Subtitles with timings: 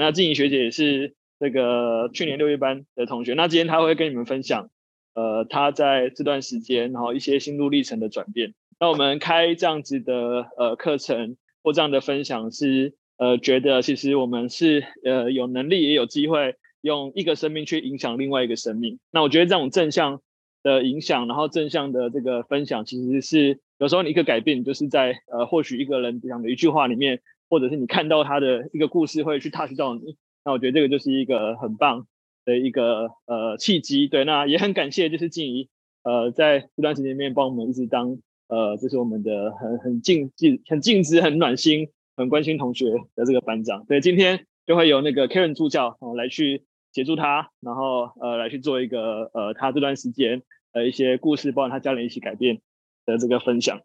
[0.00, 4.70] 那静怡学姐也是这个去年六月班的同学，那今天她会跟你们分享，
[5.14, 8.54] 呃，她在这段时间然后一些心路历程的转变。
[8.80, 18.98] 那我们开这样子的呃课程或这样的分享是呃觉得其实我们是呃有能力也有机会用一个生命去影响另外一个生命。
[19.10, 20.22] 那我觉得这种正向
[20.62, 27.20] 的影响，然后正向的这个分享，其实是有时候你一个改变，就是在呃或许一个人讲的一句话里面。
[27.50, 32.06] 或者是你看到他的一个故事会去 touch 到你，那我觉得这个就是一个很棒
[32.46, 34.06] 的一个呃契机。
[34.06, 35.68] 对，那也很感谢就是静怡
[36.04, 42.86] 呃在这段时间里面帮我们一直当呃就是我们的很很尽尽很尽职很暖心很关心同学
[43.16, 43.84] 的这个班长。
[43.86, 52.60] 对，今天就会由那个 Karen 助教哦来去协助他，然后呃来去做一个呃他这段时间呃一些故事，包括他家人一起改变
[53.06, 53.80] 的这个分享。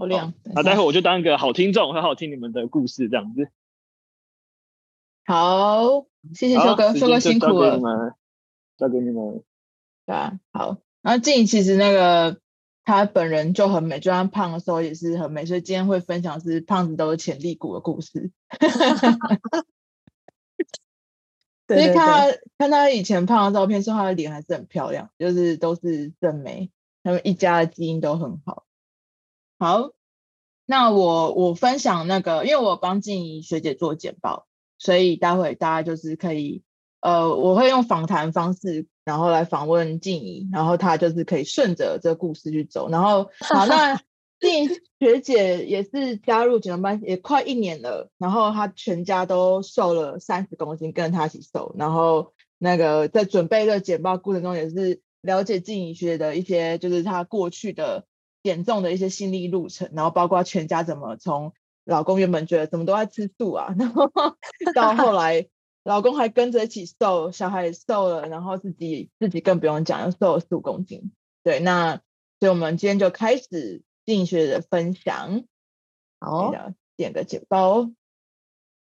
[0.00, 0.32] 好亮！
[0.44, 3.50] 那待会我就当一个好听众，很好听你们的故事，这样子。
[5.26, 7.78] 好，谢谢修哥，修哥辛苦了。
[8.78, 9.44] 交给你们。
[10.06, 10.78] 对啊，好。
[11.02, 12.40] 然后静怡其实那个
[12.82, 18.32] 她本人就很美，就算胖的时候也是很美，所以今天会分享是胖子都是潜力股的故事。
[21.68, 22.24] 所以看她
[22.56, 26.70] 看她以前胖的照片，说她的脸还是很漂亮，就是都是正美，
[27.02, 28.64] 他们一家的基因都很好。
[29.58, 29.90] 好，
[30.70, 34.46] 那我我分享那个，因为我帮静怡学姐做简报，
[34.78, 36.62] 所以待会大家就是可以，
[37.00, 42.88] 呃，我会用访谈方式，然后来访问静怡，然后她就是可以顺着这个故事去走。
[42.88, 44.00] 然后 好，那
[44.38, 44.68] 静怡
[45.00, 51.74] 学姐也是加入简报班也快一年了，然后她全家都瘦了三十公斤，跟着她一起瘦。
[51.76, 58.06] 然后那个在准备这个简报过程中，也是了解静怡学姐的一些，就是她过去的。
[58.42, 61.52] 减重的一些心理路程，然后包括全家怎么从
[61.84, 64.10] 老公原本觉得怎么都在吃素啊， 然后
[64.74, 65.48] 到后来
[65.82, 71.12] 老公还跟着一起瘦，小孩也瘦了，然后自己自己更不用讲，又瘦了四五公斤。
[71.42, 71.96] 对，那
[72.38, 75.44] 所以我们今天就开始静学的分享。
[76.18, 76.52] 好，
[76.96, 77.90] 点个简报。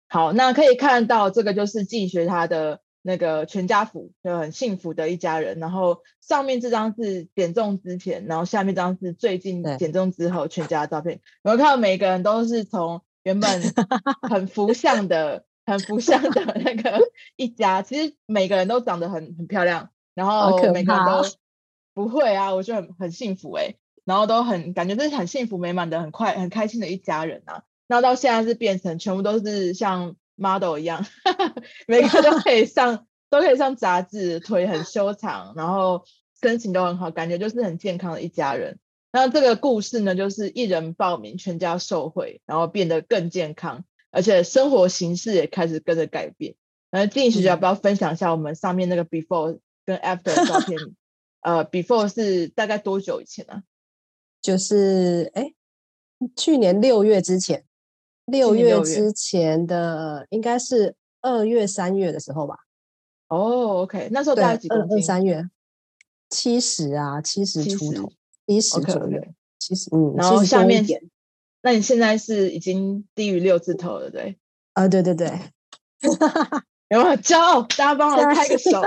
[0.09, 2.81] 好，那可以看到这个就是静学他的。
[3.07, 11.21] 那个全家福就很幸福的一家人，然后上面这张是减重之前，然后下面这张是最近减重之后全家的照片。
[11.43, 13.63] 我看到每个人都是从原本
[14.27, 16.99] 很福相的、很福相的 那个
[17.37, 21.29] 一家，其实每个人都长得很很漂亮，然后每个人都
[21.93, 23.77] 不会啊，我觉得很很幸福哎、欸，
[24.07, 27.65] 然后都很感觉这是很幸福美满的、很快很开心的一家人啊。
[27.87, 30.17] 然后到现在是变成全部都是像。
[30.37, 31.05] Model 一样，
[31.87, 36.05] 每个都可以上，都可以上杂志，腿很修长，然后
[36.41, 38.79] 身形都很好，感觉就是很健康的一家人。
[39.13, 46.57] 那这个故事呢，就是一人报名，全家受惠，然后变得更健康，而且生活形式也开始跟着改变。
[46.91, 50.79] 那静怡学姐要不要分享一下我们上面那个 before 跟 after 的照片？
[51.43, 53.63] 呃，before 是大概多久以前呢、啊？
[54.41, 55.53] 就是哎，
[56.37, 57.65] 去年六月之前。
[58.27, 62.57] 六月之前的应该是二月、三月的时候吧。
[63.29, 64.97] 哦，OK，那时候大概几公斤？
[64.97, 65.49] 二三月，
[66.31, 68.13] 七十啊，七十出头，
[68.47, 69.21] 七十左右，
[69.59, 70.15] 七十嗯。
[70.17, 70.85] 然后下面，
[71.63, 74.39] 那你现在是已经低于六字头了，对？
[74.75, 75.29] 啊，对对对，
[76.91, 77.63] 有没有骄傲？
[77.63, 78.71] 大家帮我拍个手。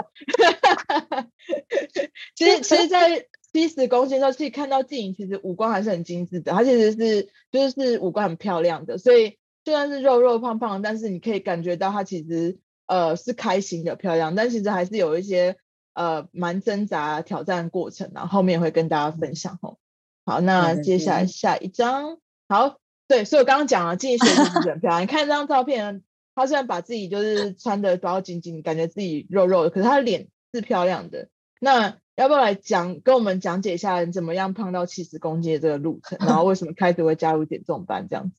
[2.36, 3.28] 其实，其实，在。
[3.54, 6.52] 七十公斤的时候，其实看到静怡，其实五官还是很精致的。
[6.52, 14.36] 她其实是就是是五官很漂亮的，所以虽然是肉肉胖胖，但是你可以感觉到她其实呃是开心的漂亮。
[14.36, 15.58] 但其实还是有一些
[15.94, 19.78] 呃蛮挣扎挑战过程，然后后面会跟大家分享哦。
[20.26, 22.18] 好，那接下来下一张，
[22.50, 25.02] 好，对，所以我刚刚讲了，静怡学姐是很漂亮。
[25.04, 26.04] 你看这张照片，
[26.36, 31.30] 她虽然把自己就是穿的包紧紧，感觉自己肉肉的，可是她的脸是漂亮的。
[31.62, 38.36] 那要不要来讲，跟我们讲解一下你怎么样胖到七十公斤的这个路程， 然后为什么开始会加入减重班这样子？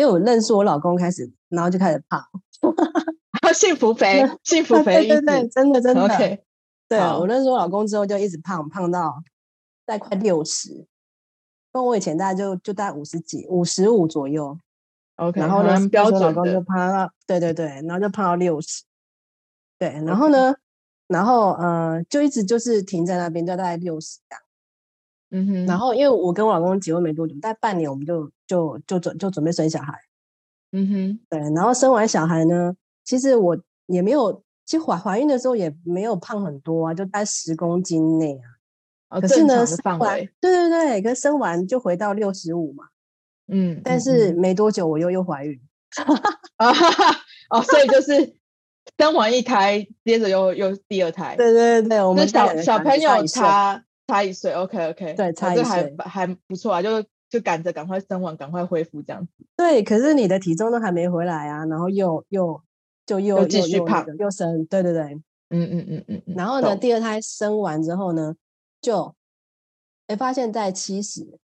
[0.00, 2.26] 因为我认识我老公开始，然后就开始胖，
[3.54, 6.08] 幸福肥， 幸福肥，对对对，真的真的。
[6.08, 6.40] Okay.
[6.88, 9.22] 对啊，我认识我老公之后就一直胖，胖到
[9.84, 10.86] 大概快六十，
[11.70, 14.58] 跟我以前大概就就大概五十几，五十五左右。
[15.16, 18.84] OK，然后呢，标准老公就胖到，对对对，然后就胖到六十。
[19.78, 20.54] 对，然后呢.
[21.06, 24.42] 然后，呃，就一直就是停在那边，就大概六十这样。
[25.30, 25.66] 嗯哼。
[25.66, 29.92] 然后，因为我跟我老公结婚没多久，大概半年，我们就就就准就准备生小孩。
[30.72, 31.20] 嗯哼。
[31.28, 32.74] 对，然后生完小孩呢，
[33.04, 38.48] 其实我也没有，其实怀怀孕的时候也没有胖很多啊，就大概十公斤内啊。
[39.10, 42.84] 哦，可是呢，生完，对对对，可是生完就回到六十五嘛。
[43.48, 43.78] 嗯。
[43.84, 45.60] 但是没多久我又又怀孕。
[46.56, 47.20] 啊哈哈。
[47.50, 48.34] 哦，所以就是
[48.98, 51.34] 生完一胎，接着又又第二胎。
[51.36, 59.32] 对对对，我们小小朋友差差一岁，OK OK，对，差一岁还还不错啊，就就赶着赶快生完，赶快恢复这样子。
[59.56, 62.62] 对，可是你的体重都还没回来啊，然后又又
[63.04, 65.02] 就又又继续胖，又生，对对对，
[65.50, 68.34] 嗯嗯嗯嗯，然后呢，第二胎生完之后呢，
[68.80, 69.14] 就
[70.06, 71.38] 哎发现在七十，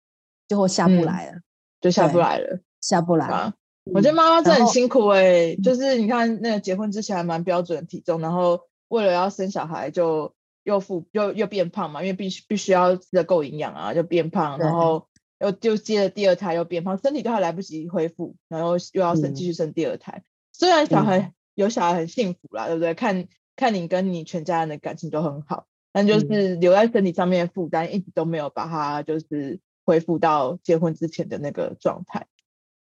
[0.49, 1.41] 就会下不来了，
[1.81, 3.55] 就下不来了，下不来了。
[3.93, 10.35] 我觉得妈妈真的很辛苦哎、欸，就是你看那个结婚之前还蛮标准的体重，然后为了要生小孩就
[10.65, 15.07] 又复又又变胖嘛，因为必须必须要吃得够营养啊，就变胖，然后
[15.39, 20.25] 又就接了第二胎又变胖，身体都还来不及恢复，然后又要生继续生第二胎。
[20.53, 22.93] 虽然小孩有小孩很幸福啦，对不对？
[22.95, 32.27] 看看你跟你全家人的感情都很好，但就是留在身体上面的负担一直都没有把它就是恢复到结婚之前的那个状态，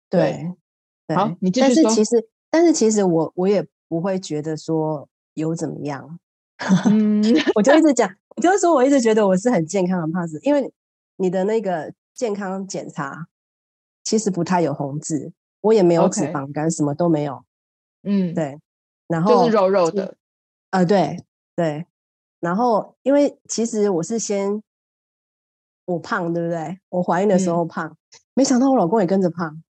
[0.07, 0.53] 对。
[1.15, 1.83] 好，你继续说。
[1.83, 6.19] 但是其实，但是其实我我也不会觉得说有怎么样，
[6.89, 7.23] 嗯，
[7.55, 10.71] 我就一直讲，我就是说我一直觉得我是很健康的胖子，因为
[11.17, 13.27] 你的那个健康检查
[14.03, 15.31] 其实不太有红字，
[15.61, 17.43] 我也没有脂肪肝.什么都没有，
[18.03, 18.59] 嗯，对，
[19.07, 20.15] 然后就是肉肉的，
[20.71, 21.23] 呃，对
[21.55, 21.85] 对，
[22.39, 24.61] 然后因为其实我是先
[25.85, 26.79] 我胖，对不对？
[26.89, 27.97] 我怀孕的时候胖，嗯、
[28.33, 29.61] 没想到我老公也跟着胖。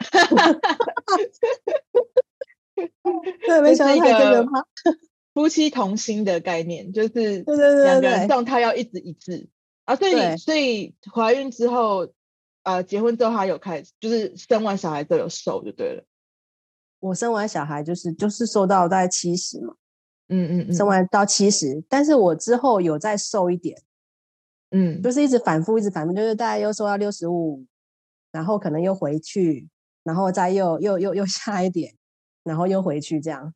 [3.46, 4.66] 对，没想到他跟着胖，
[5.34, 9.48] 夫妻同心的概念就是，对对对，两个人状态要一直一致
[9.84, 9.96] 啊。
[9.96, 12.08] 所以你，所以怀孕之后，
[12.62, 16.04] 呃，结婚之后，他有开始，就是生完小孩都有瘦就对了。
[17.00, 19.74] 我生完小孩就是就是瘦到大概七十嘛，
[20.28, 23.80] 嗯嗯嗯，生完到七十，但是我之后有再瘦一点，
[24.70, 27.64] 嗯，就是一直反复，一直反复，就是大概又瘦到六十五，
[28.32, 29.68] 然后可能又回去。
[30.02, 31.94] 然后再又又又又下一点，
[32.42, 33.52] 然后又回去这样，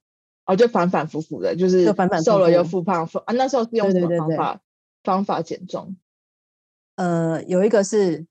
[0.46, 4.26] 哦，就反反复复的，就是就反反瘦了又复胖，复啊，那时候是用什么方法？
[4.26, 4.60] 对对对对
[5.04, 5.96] 方法减重？
[6.96, 8.26] 呃，有一个是，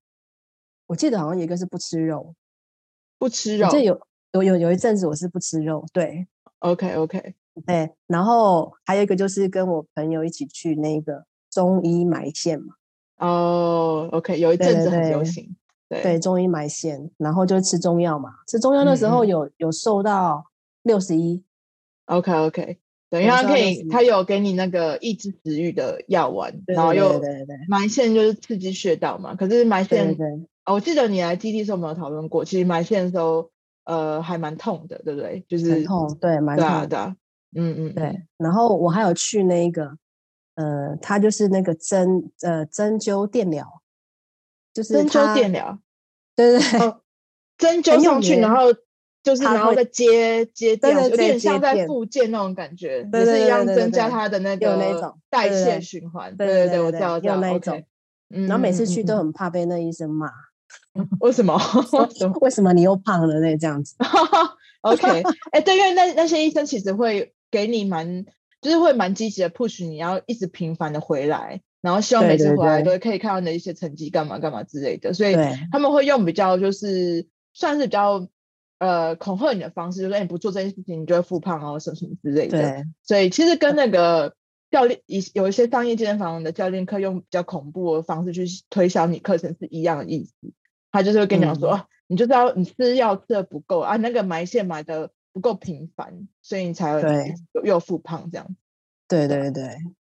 [0.87, 2.33] 我记得好像有一个是不吃肉，
[3.17, 3.99] 不吃肉，这有
[4.33, 6.27] 有有有一阵子我是不吃肉，对
[6.59, 12.75] ，OK OK，对，然后还有一个就是跟我朋友一起去那个中医埋线嘛，
[13.17, 15.55] 哦，OK，有一阵子很流行。
[16.01, 18.31] 对中医埋线，然后就吃中药嘛。
[18.47, 20.45] 吃中药的时候有、嗯、有瘦到
[20.83, 21.43] 六十一。
[22.05, 22.77] OK OK，
[23.09, 27.21] 等于他可以，他有给你那个抑制食欲的药丸，然后又
[27.67, 29.35] 埋线就是刺激穴道嘛。
[29.35, 30.17] 可是埋线，
[30.65, 33.51] 哦，我记得你来基地的时候没有讨论过，其实埋线的时候
[33.85, 35.45] 呃还蛮痛的，对不对？
[35.47, 36.87] 就是很痛，对，蛮痛的。
[36.87, 37.15] 对啊，
[37.55, 38.23] 嗯嗯，对。
[38.37, 39.97] 然后我还有去那个
[40.55, 43.81] 呃，他就是那个针呃针灸电疗。
[44.73, 45.77] 就是针灸电疗，
[46.35, 46.93] 对对对，
[47.57, 48.73] 针灸上去，然后
[49.23, 56.35] 就是然后再接接电，有点像在复健那种感觉，也是一样增加它的那个那种代谢循环。
[56.35, 57.83] 对对对，我知道，有那一种。
[58.29, 60.27] 然后每次去都很怕被那医生骂
[61.21, 61.55] 为什么？
[62.41, 63.95] 为什么你又胖了那这样子？
[64.81, 68.25] OK，哎，对，因为那那些医生其实会给你蛮，
[68.59, 71.61] 就是会蛮积极的 push 你要一直频繁的回来。
[71.83, 75.35] 然后希望每次回来都可以看到你的一些成绩，干嘛干嘛之类的，所以
[75.69, 78.25] 他们会用比较就是算是比较
[78.79, 82.61] 呃恐吓你的方式，就是你不做这件事情，你就会复胖啊什么什么之类的。
[82.61, 84.33] 对，所以其实跟那个
[84.71, 90.31] 教练一有一些商业健身房的教练课用比较恐怖的方式去推销你课程是一样的意思。
[90.89, 97.33] 他就是会跟你讲说，嗯、你就知道你吃药吃的不够啊，那个埋线埋的不够频繁，所以你才会
[97.65, 98.55] 又复胖这样。
[99.09, 99.67] 对对对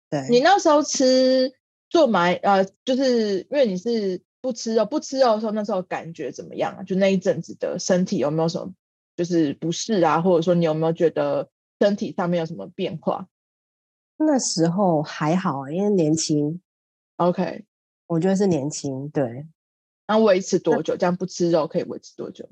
[0.10, 1.54] 对，你那时候吃。
[1.90, 6.84] 做埋呃，就是因为你是不吃肉，不吃肉的时候，那时候感觉怎么样啊？
[6.84, 8.74] 就那一阵子的身体有没有什么
[9.16, 10.22] 就是不适啊？
[10.22, 13.28] 或者说你有没有觉得身体上面有什么变化？
[14.18, 16.62] 那时候还好啊，因为年轻。
[17.18, 17.66] OK，
[18.08, 19.10] 我觉得是年轻。
[19.10, 19.48] 对，
[20.08, 20.96] 那维持多久？
[20.96, 22.48] 这样不吃肉可以维持多久？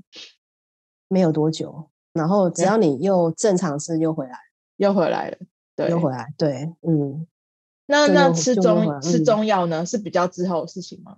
[1.08, 1.90] 没有多久。
[2.14, 4.38] 然后只要你又正常吃，又回来，
[4.78, 5.38] 又回来了。
[5.76, 6.34] 对，又回来。
[6.38, 7.28] 对，嗯。
[7.88, 11.18] 那那吃中吃中药呢，是比较之后的事情吗？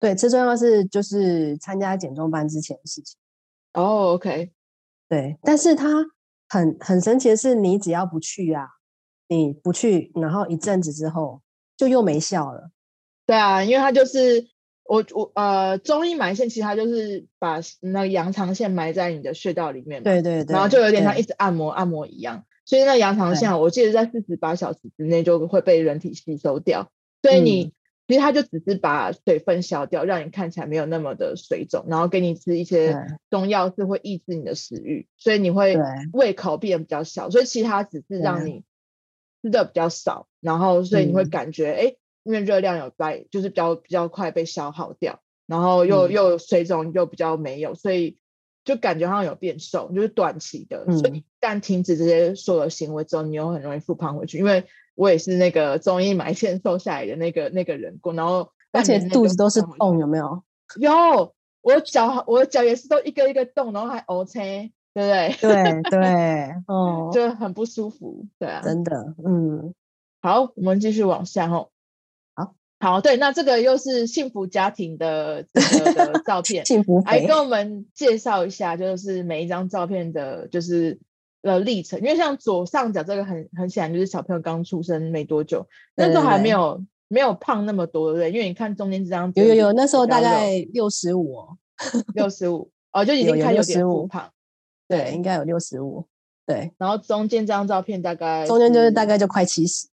[0.00, 3.16] 对，吃中药是就是参加减重班之前的事情。
[3.72, 4.52] 哦，OK，
[5.08, 6.04] 对，但是它
[6.48, 8.66] 很很神奇的是，你只要不去啊，
[9.28, 11.40] 你不去，然后一阵子之后
[11.76, 12.70] 就又没效了。
[13.24, 14.46] 对啊，因为它就是
[14.84, 22.44] 我我呃中医埋线，其实它就是把那个羊肠线埋在你的穴道里面嘛，对对对，然后就有点像一直按摩按摩一样。
[22.64, 26.90] 所以那羊肠线，我记得在四十八小时之内就会被人体吸收掉。
[27.22, 27.72] 所以你
[28.06, 35.76] 其实它就只是把水分消掉，让你看起来没有那么的水肿，然后给你吃一些中药是会抑制你的食欲，所以你会
[36.12, 37.30] 胃口变得比较小。
[37.30, 38.62] 所以其他只是让你
[39.42, 48.18] 吃的比较少，然后所以你会感觉哎、嗯，因为热量有在，就是比较比较快被消耗掉，然后又、嗯、又水肿又比较没有，所以
[48.64, 50.84] 就感觉好像有变瘦，就是短期的。
[50.86, 54.64] 嗯、所以一旦停止这些所有行为之后，你又很容易复胖回去，因为。
[54.96, 60.40] 我也是那个中医埋线瘦下来的那个那个人过，然后而且肚子都是洞，有没有？
[60.78, 65.36] 有，我脚我脚也是都一个一个洞，然后还 OK，对不对？
[65.40, 69.74] 对对， 哦，就很不舒服，对啊，真的，嗯，
[70.22, 71.70] 好，我们继续往下哦。
[72.80, 80.98] 好，对，那这个又是幸福家庭的这个的 照片，幸福，来跟我们介绍一下，就是每一张照片的，就是。
[81.46, 88.32] 呃，历程，因为像左上角这个很很显然就是小朋友刚出生没多久，那时候还没有没有胖那么多，对不对？
[88.32, 91.36] 因为你看中间这张，有有有，那时候大概六十五，
[92.16, 94.30] 六十五，哦，就已经开始有点复胖，
[94.88, 96.06] 对，应该有六十五，
[96.46, 96.72] 对。
[96.78, 99.86] 然后中间这张照片大概中间就是大概就快七十，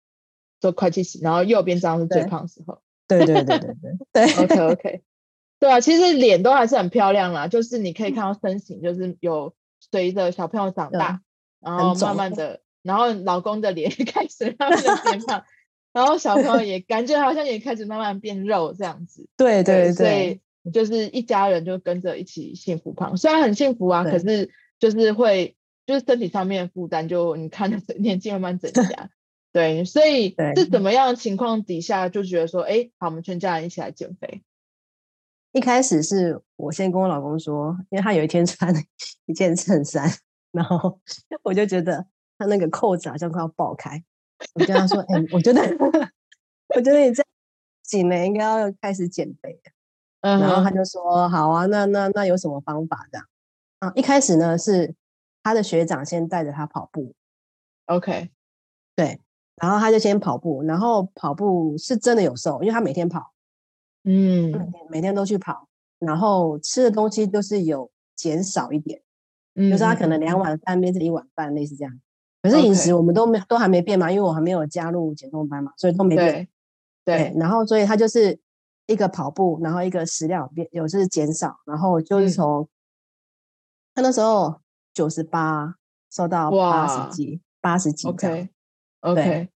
[0.61, 3.97] 就快七十，然后右边这张是最胖的时候，对对对对对。
[4.13, 5.03] 对，OK OK，
[5.59, 9.55] 对啊，其实脸都还是很漂亮啦，就是你可以看到身形，就是有
[9.91, 11.23] 随着小朋友长大。
[11.63, 12.33] 然后慢慢。
[12.33, 15.45] 的，然后老公的脸 也开始慢慢的变胖，
[15.93, 19.29] 然后小朋友也感觉好像也开始慢慢变肉这样子。
[19.37, 20.41] 对对对，所以
[20.73, 24.49] 就是一家人就跟着一起幸福胖，虽然很幸福啊，可是
[24.79, 29.11] 就是会就是身体上面负担就你看着年纪慢慢增加。
[29.53, 34.43] 对，所以是怎么样的情况底下就觉得说，哎，好，我们全家人一起来减肥。
[35.53, 38.75] 一开始是我先跟我老公说，因为他有一天穿
[39.27, 40.11] 一件衬衫。
[40.53, 41.01] 然后
[41.45, 42.05] 我就觉得
[42.37, 44.03] 他那个扣子好像快要爆开，
[44.55, 45.63] 我跟他说：“哎、欸，我觉得，
[46.75, 47.27] 我觉得你这样
[47.85, 49.61] 紧了，应该要开始减肥。
[50.23, 50.41] Uh” -huh.
[50.41, 53.25] 然后他就说：“好啊，那那那有什么方法这样？”
[53.79, 54.93] 啊，一开始呢是
[55.45, 57.15] 他的学长先带着他跑步
[57.87, 58.31] ，OK，
[58.97, 59.21] 对，
[59.61, 63.33] 然后他就先跑步，然后跑步是真的有瘦，因为他每天跑，
[64.05, 69.01] 嗯，每天都去跑，然后吃的东西都是有减少一点。
[69.57, 72.01] 就是他可能两碗饭变成一碗饭，类似这样。
[72.41, 76.49] 可是饮食我们都没都还没变嘛，因为我还没有加入减重班嘛，所以都没变。
[77.05, 78.41] 对，对，对，然后所以他就是
[78.87, 82.69] 一个跑步，然后一个食量变有就是减少，然后就是从、嗯、
[83.97, 84.61] 他那时候
[84.95, 85.75] 九十八
[86.11, 88.49] 瘦到八十几，八十几这样。
[89.01, 89.49] OK。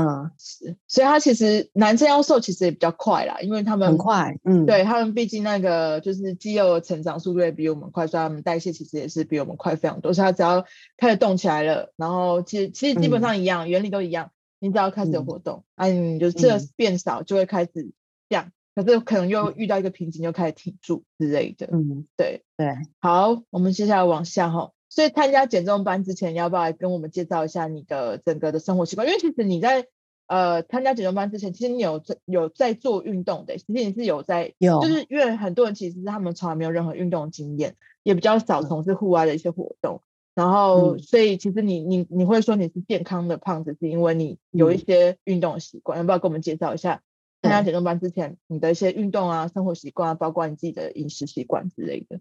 [0.00, 10.12] 嗯，是，所以他其实男生要瘦其实也比较快啦，因为他们很快，嗯，对他们毕竟那个就是肌肉的成长速度也比我们快，所以他们代谢其实也是比我们快非常多。
[10.14, 10.64] 所以他只要
[10.96, 14.30] 开始动起来了，然后其实其实基本上一样，嗯、原理都一样，
[14.60, 17.90] 你只要开始有活动，嗯、啊，你就这变少就会开始
[18.28, 21.68] 降，可是可能又遇到一个瓶颈，又开始停住之类的。
[21.72, 22.76] 嗯，对对。
[23.00, 24.70] 好，我们接下来往下哈。
[24.98, 29.06] 所以参加减重班之前，要不要来跟我们介绍一下你的整个的生活习惯？
[29.06, 29.86] 因为其实你在
[30.26, 40.02] 呃参加减重班之前，其实你有在有在做运动的，其实你是有在有，就是因为很多人其实他们从来没有任何运动经验，也比较少从事户外的一些活动，
[40.34, 47.02] 然后、嗯、所以其实你你你会说你是健康的胖子，是因为你有一些运动习惯，要不要跟我们介绍一下
[47.40, 52.18] 参加减重班之前你的一些运动啊、生活习惯啊，包括你自己的饮食习惯之类的？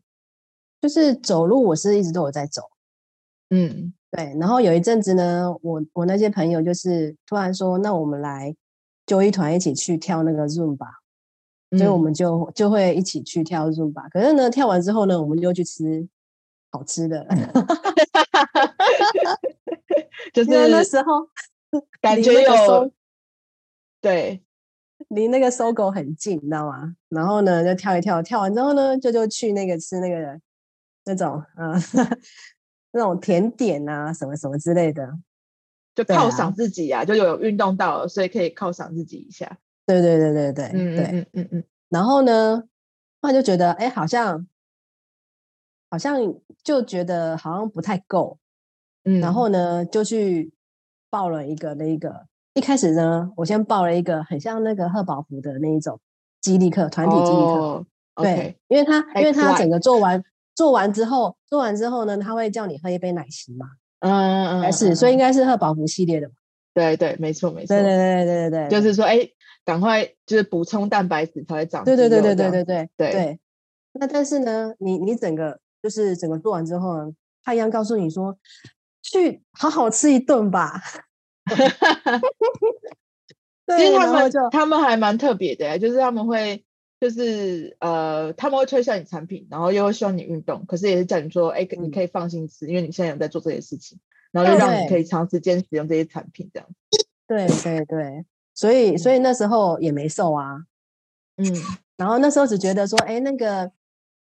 [0.82, 2.62] 就是走路，我是一直都有在走。
[3.50, 4.36] 嗯，对。
[4.40, 8.56] 然后有一阵子呢，我我那些朋友就是突然说，那我们来
[9.06, 10.90] 就一团一起去跳那个 Zumba，
[11.78, 14.10] 所以我们就就会一起去跳 Zumba。
[14.10, 16.08] 可是呢，跳完之后呢，我们就去吃
[16.72, 17.26] 好吃的，
[20.34, 21.30] 就是那时候
[22.02, 22.92] 感觉有
[24.02, 24.44] 对，
[25.08, 26.96] 离那个 SOGO 很近，你知道吗？
[27.10, 30.40] 然后呢，就跳一跳，跳完之后呢，就就去那个吃那个
[31.08, 31.74] 那种嗯。
[32.94, 35.08] 那种甜点啊，什么什么之类的，
[35.94, 39.58] 就犒赏自己啊，啊就有运动到了，所以可以犒赏自己一下。
[39.86, 41.64] 对对对对对，嗯对嗯嗯嗯。
[41.90, 42.64] 然后呢，
[43.22, 44.48] 后来就觉得，哎，好像
[45.92, 46.18] 好像
[46.64, 48.40] 就觉得好像不太够，
[49.04, 49.20] 嗯。
[49.20, 50.52] 然后呢，就去
[51.12, 56.00] 报了一个那个，一开始呢，我先报了一个很像那个贺宝福的那一种
[56.42, 57.54] 激励课，团体激励课。
[57.54, 57.86] Oh,
[58.16, 58.36] okay.
[58.36, 60.24] 对，因为他因为他整个做完。
[60.58, 63.68] 做完之后，做完之后呢，他会叫你喝一杯奶昔嘛？
[64.00, 66.34] 嗯嗯，还是，所以应该是喝宝福系列的嘛？
[66.74, 67.76] 对对，没错没错。
[67.76, 69.20] 对对对对对对，就是说，哎，
[69.64, 71.84] 赶快就是补充蛋白质才会长。
[71.84, 73.40] 对对对对对对对对对。
[73.94, 77.12] 那但是呢，你你整个就是整个做完之后呢，
[77.44, 78.36] 他一样告诉你说，
[79.04, 80.82] 去好好吃一顿吧。
[83.78, 86.64] 其实他们他们还蛮特别的，就是他们会
[87.00, 94.00] 就是呃他们会推销你产品，然后又会希望你运动，可是也是叫你说，哎，你可以放心吃，因为你现在有在做这些事情，
[94.32, 96.68] 然后就让你可以长时间使用这些产品，这样。
[97.28, 100.64] 对对对，所以所以那时候也没瘦啊，
[101.38, 101.46] 嗯，
[101.98, 103.72] 然后那时候只觉得说，哎，那个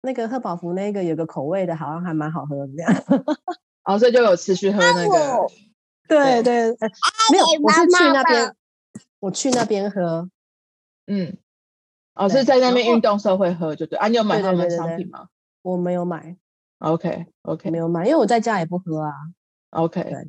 [0.02, 2.94] 那个贺宝福那个有个口味的，好像还蛮好喝的这样，
[3.84, 5.48] 然 后所以就有持续喝那个，
[6.08, 6.72] 对对，
[7.32, 8.56] 没有，我是去那边。
[9.20, 10.30] 我去那边喝，
[11.08, 11.38] 嗯，
[12.16, 13.98] 哦，是在那边运动时候会喝，就对。
[13.98, 15.28] 啊，你有买他们商品吗？
[15.62, 16.38] 我没有买。
[16.80, 19.14] OK，OK，没有买，因为我在家也不喝啊。
[19.70, 20.28] OK，对。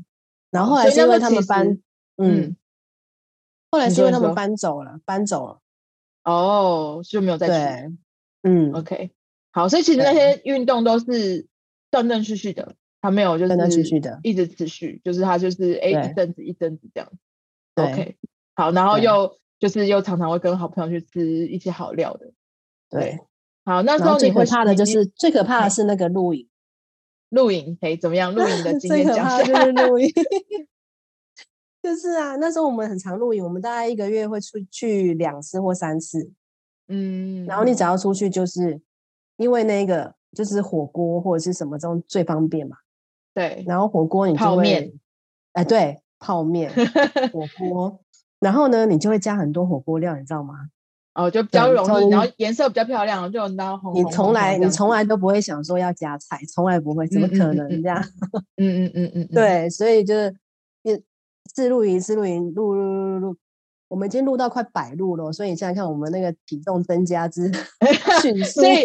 [0.50, 1.79] 然后后来是因为他们搬，
[2.17, 2.57] 嗯，
[3.71, 5.59] 后来是因为他们搬走了，搬走了。
[6.23, 7.97] 哦，就没有再去。
[8.43, 9.11] 嗯，OK，
[9.53, 11.49] 好，所以其实那些运动都是
[11.91, 17.11] 断断续续的，他没有就是断断续续的，一直持续，就是他就是哎一阵子一阵子这样。
[17.75, 18.17] OK。
[18.55, 22.32] 好，然后又对就是又常常会跟好朋友去吃一些好料的，
[22.90, 23.18] 对。
[23.66, 26.46] 好，那时候最可怕的就是最可怕的是那个露营，
[27.30, 28.34] 露营哎怎么样？
[28.34, 29.42] 露营的经验讲下。
[29.42, 30.11] 最可怕的 就是露营，
[31.82, 36.30] 就是啊，那时候我们很常露营，我们大概一个月会出去两次或三次，
[36.88, 37.46] 嗯。
[37.46, 38.78] 然后你只要出去，就是
[39.38, 42.76] 因为那个就是火锅或者是什么这种最方便嘛，
[43.32, 43.64] 对。
[43.66, 44.92] 然后火锅你就会泡面，
[45.52, 46.70] 哎对，泡面
[47.32, 48.03] 火锅。
[48.45, 50.55] 然后呢，你就会加很多火锅料，你知道吗？
[51.15, 53.95] 哦，就比较容易，然后颜色比较漂亮，就红红。
[53.95, 58.05] 你从来你从来都不会想说要加菜，从来不会，怎么可能这样？
[58.59, 60.37] 嗯嗯嗯嗯，对，所以就是
[60.83, 61.01] 一
[61.55, 63.37] 次露营，次露营，录录录录，
[63.89, 67.51] 我们已经录到快百录了，所以你现在看我们那个体重增加之
[68.21, 68.61] 迅 速。
[68.61, 68.85] 所以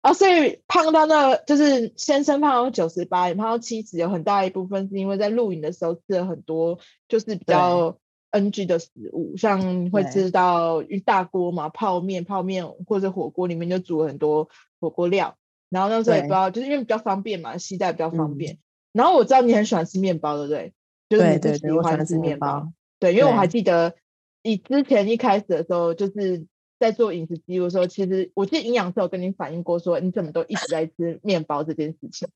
[0.00, 7.96] 啊，所以胖到那，就是先生胖到九十八，胖到七十，有很大一部分是因为在露营的时候吃了很多，就是比较。
[8.38, 14.48] NG 的食物，像会吃到一大锅嘛，泡面、泡面或者火锅里面就煮很多
[14.80, 15.36] 火锅料，
[15.70, 18.58] 然后那时候也不知道，就是因为比较方便嘛，携带比较方便。
[18.92, 20.72] 然后我知道你很喜欢吃面包，对不对？
[21.08, 22.72] 就是你喜欢吃面包。
[22.98, 23.94] 对，因为我还记得
[24.42, 26.46] 你之前一开始的时候，就是
[26.78, 32.28] 在做饮食记录的时候，其实我记得营养师有跟你反映过，说你怎么都一直在吃面包这件事情。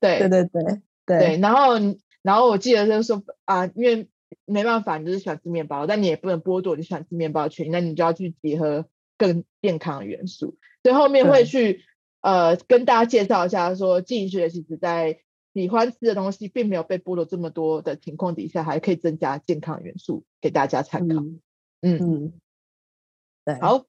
[0.00, 1.38] 对 对对对对。
[1.38, 1.74] 然后
[2.22, 4.08] 然后我记得就是说啊，因为。
[4.44, 8.86] 没办法，你就是喜欢吃面包，但你也不能剥夺你喜欢吃面包的权利，那你就要去结合
[9.18, 10.58] 更健康的元素。
[10.82, 11.84] 所以后面会去
[12.20, 15.20] 呃跟大家介绍一下，说经营学其实在
[15.54, 21.20] 喜欢吃的东西并没有被剥夺这么多的情况底下，还可以增加健康元素给大家参考。
[21.20, 21.40] 嗯
[21.82, 22.32] 嗯，嗯
[23.44, 23.86] 对，好，我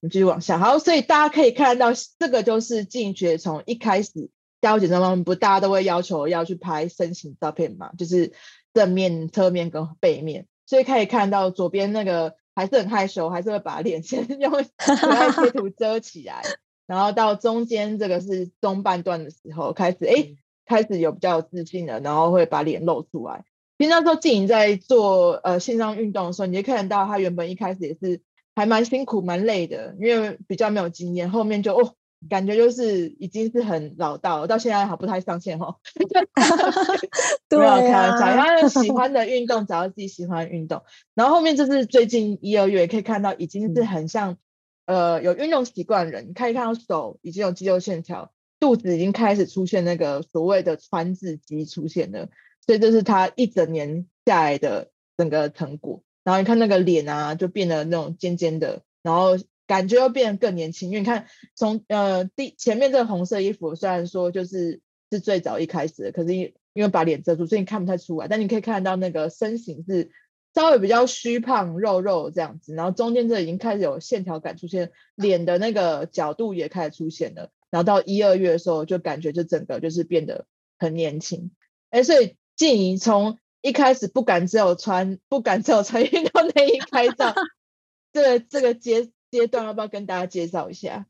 [0.00, 0.58] 们继续往下。
[0.58, 8.32] 好，所以大家可以看到，这个就是经营学从一开始加入减重方面，不大家都会要求要去拍身形照片嘛，就是。
[8.74, 16.42] 正面、侧面跟背面，所以可以看到左边那个还是很害羞，还是会把脸 先用可爱贴图遮起来，
[16.86, 20.34] 然后到中间这个是中半段的时候开始，哎，
[20.66, 23.44] 开始有比较有自信了，然后会把脸露出来。
[23.78, 28.20] 其实那时候静莹在做呃线上运动的时候，你就看得到她原本一开始也是
[28.54, 31.94] 还蛮辛苦、蛮累的，因为比较没有经验，后面就哦。
[32.28, 35.76] 感觉就是已经是很老道了，到现在还不太上线哦。
[37.48, 40.82] 对啊，开玩笑，他喜欢的运动，找到自己喜欢的运动。
[41.14, 44.38] 然后后面就是最近一二月可以看到，已经是很像、
[44.86, 52.28] 嗯、呃有运动习惯的人，可以看到手已经有肌肉线条，肚子已经开始出现那个所谓的川字肌出现了。
[52.66, 56.02] 所以这是他一整年下来的整个成果。
[56.24, 59.36] 然后你看那个脸啊，就变得那种尖尖的，然后。
[59.66, 68.28] 感觉又变得更年轻，因为你看从呃第前面这个红色衣服，虽然说就是是最早一开始的，可是因因为把脸遮住，所以你看不太出来。
[68.28, 70.10] 但你可以看到那个身形是
[70.54, 77.50] 稍微比较虚胖、肉肉这样子，然后中间这已经开始有线条感出现，脸的那个角度也开始出现了。
[77.70, 80.46] 然后到一二月的时候，就感觉就整个就是变得
[80.78, 81.52] 很年轻。
[81.90, 87.34] 哎，所以静怡从一开始不敢只有穿不敢只有穿运动内衣拍照，
[88.12, 89.10] 这个这个阶。
[89.34, 91.06] 阶段要不要跟大家介绍一下？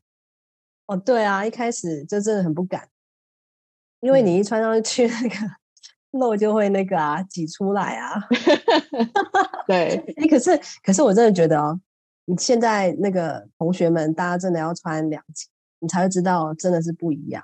[0.87, 2.87] 哦，对啊，一开始就真的很不敢，
[3.99, 5.35] 因为你一穿上去，那个
[6.11, 8.19] 肉就会那个啊挤出来啊。
[9.67, 11.79] 对， 哎，可是可是我真的觉得哦，
[12.25, 15.47] 你现在那个同学们，大家真的要穿两件，
[15.79, 17.43] 你才会知道真的是不一样。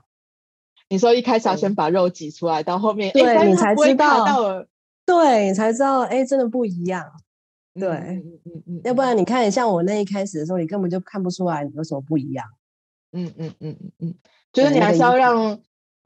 [0.89, 4.25] 你说一开始要先把肉挤出来，到后面对你才知道，
[5.05, 7.20] 对你才知道，哎，真的不一样。
[7.73, 12.45] 对，嗯嗯嗯，要不然你看，像我那一开始的时候，你根本就看不出来有什么不一样。
[13.13, 14.15] 嗯嗯嗯嗯嗯，
[14.53, 15.59] 就是你还是要让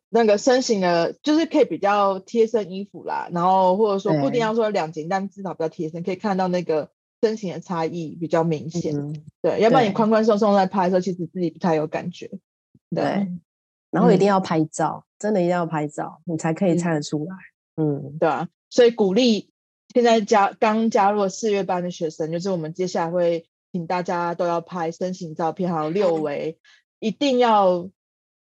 [0.10, 6.90] 那个身形的，就是可以比较贴身衣服啦，然后或者说不一定要说两件，但至少比较贴身，可以看到那个
[7.22, 8.96] 身形的差异比较明显。
[8.96, 12.28] 嗯、对，要不然你宽宽松松在拍的时候，其实自己不太有感觉。
[12.90, 13.28] 对，对
[13.92, 17.36] 然后一定要拍照，嗯、真的一定要拍照，你才可以猜得出来。
[17.76, 19.52] 嗯，嗯对啊，所以鼓励
[19.96, 26.60] 现在加刚加入四月班的学生，就是我们接下来会请大家都要拍身形照片，还有六维，
[27.00, 27.90] 一定要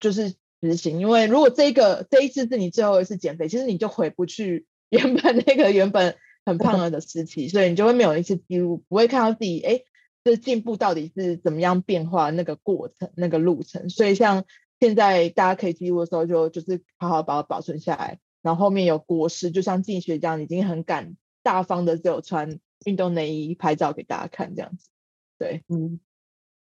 [0.01, 9.79] 就是执行，因为如果这个这一次是你最后一次减肥，其实你就回不去 原本那个原本很胖了的时期，所以你就会没有一次记录，不会看到自己哎，
[10.25, 13.89] 这进步到底是怎么样变化那个过程那个路程。
[13.89, 14.43] 所以像
[14.81, 21.15] 现在大家可以记录的时候就，就就是好好把它保存下来，然后后面有国师，就像静学这样，已经很敢
[21.45, 24.89] 大方的只有穿运动内衣拍照给大家看这样子。
[25.37, 25.99] 对，嗯，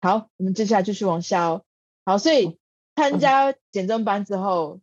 [0.01, 1.65] 好，我们接下来继续往下哦。
[2.05, 2.57] 好，所以
[2.95, 4.81] 参加减重班之后，嗯、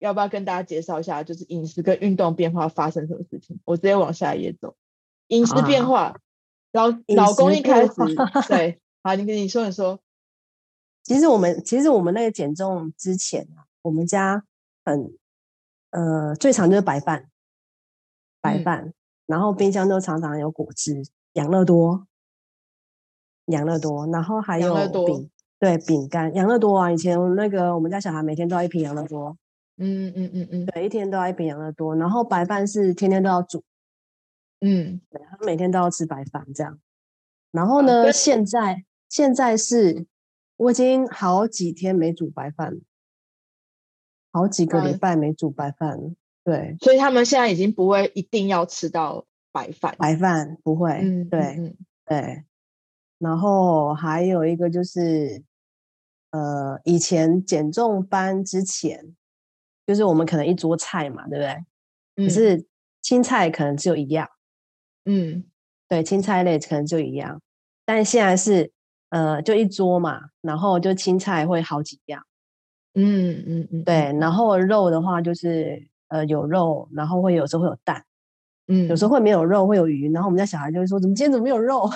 [0.00, 3.58] 要不要跟大家介绍一下，就是饮食跟运动变化发生什么事情？
[3.64, 4.76] 我直接往下一页走。
[5.28, 6.20] 饮食变化，
[6.72, 7.92] 老、啊、老公一开始
[8.46, 9.98] 对，好，你跟你说你说。
[11.02, 14.44] 其实我们其实我们那个减重之前啊，我们家
[14.84, 15.16] 很
[15.90, 17.30] 呃最常就是白饭，
[18.42, 18.94] 白饭，嗯、
[19.30, 21.00] 然后冰箱都常常有果汁，
[21.34, 22.06] 养乐多，
[23.46, 24.74] 养乐多，然后还有
[25.06, 25.30] 饼。
[25.60, 29.36] 对，饼干养乐多啊，以前那个我们家小孩每天都要一瓶养乐多，
[29.76, 33.62] 嗯嗯嗯嗯，对，一天都要一瓶养乐多，然后白饭是天天都要煮，
[34.62, 36.80] 嗯，对，他每天都要吃白饭这样，
[37.50, 40.06] 然后呢，啊、现在现在是
[40.56, 42.80] 我已经好几天没煮白饭了，
[44.32, 51.76] 好几个礼拜没煮白饭了，啊、对，所以他们现在已经不会一定要吃到白饭，白饭不会，嗯，对，嗯、
[52.06, 52.44] 对，
[53.18, 55.42] 然后还有一个就是。
[56.32, 59.16] 呃，以前减重班之前，
[59.84, 61.64] 就是我们可能一桌菜嘛，对不对？
[62.14, 62.28] 嗯。
[62.28, 62.64] 可是
[63.02, 64.28] 青菜可能只有一样。
[65.06, 65.42] 嗯，
[65.88, 67.42] 对，青菜类可能就一样。
[67.84, 68.70] 但现在是
[69.08, 72.24] 呃，就一桌嘛，然后就青菜会好几样。
[72.94, 73.82] 嗯嗯嗯。
[73.82, 78.04] 对，然后肉的话就是呃有肉，然后会有时候会有蛋。
[78.68, 78.86] 嗯。
[78.88, 80.12] 有时候会没有肉，会有鱼。
[80.12, 81.88] 然后我们家小孩就会说：“怎么今天怎么没有肉？”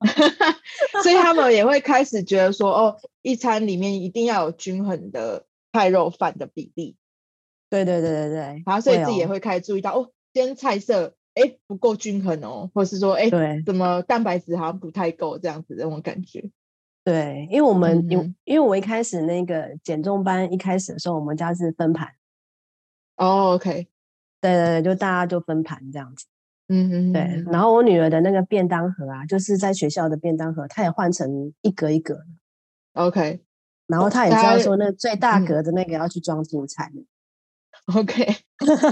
[1.02, 6.94] 所以他们也会开始觉得说，哦，一餐里面一定要有均衡的菜肉饭的比例。
[7.70, 8.62] 对对对对对。
[8.66, 16.50] 然后所以自己也会开始注意到，哦，哦，今天菜色哎不够均衡哦，或是说哎，对，怎么蛋白质好像不太够这样子的那种感觉。
[17.02, 22.08] 对，因为我们因、嗯、因为我一开始那个减重班一开始的时候，我们家是分盘。
[23.16, 23.88] 哦，OK。
[24.40, 26.26] 对对对，就大家就分盘这样子。
[26.68, 32.26] 嗯嗯，对，然后我女儿的那个便当盒啊，就是在学校的便当盒，她也换成一格一格的。
[32.94, 33.40] OK，
[33.86, 36.90] 然后她也知道说，那最大格的那个要去装蔬菜。
[37.94, 38.26] OK，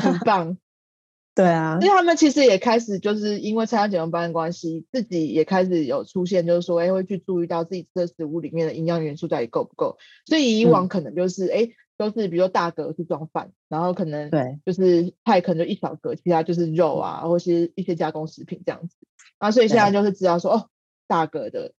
[0.00, 0.56] 很棒。
[1.34, 9.96] 对啊，因为他们其实也开始就是因为参加减重班的关系，自己也开始有出现，就是说，哎，会去注意到自己吃的食物里面的营养元素到底够不够。
[10.26, 11.72] 所以以往可能就是，哎、嗯。
[12.00, 18.96] 都是比如说大格是装饭，然后可能对，就是菜可能就一小格，其他就是肉啊，或是一些加工食品这样子。
[19.36, 20.70] 啊，所以现在就是知道说，哦，
[21.06, 21.74] 大格的，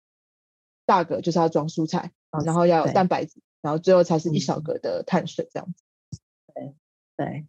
[0.84, 2.12] 大格就是要装蔬菜，
[2.44, 6.20] 然后要有蛋白质，然后最后才是一小格的碳水这样子。
[6.54, 6.74] 对
[7.16, 7.46] 对，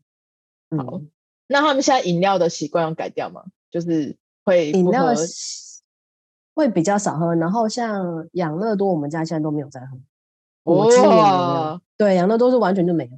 [0.77, 0.99] 好。
[0.99, 1.11] 嗯、
[1.47, 3.43] 那他们现在饮料的习惯要改掉吗？
[3.69, 5.13] 就是会饮料
[6.55, 9.99] 会比较少喝，然后像养乐多，我们家现在都没有在喝。
[10.63, 13.11] 哇，对，啊，那都是完全就没有。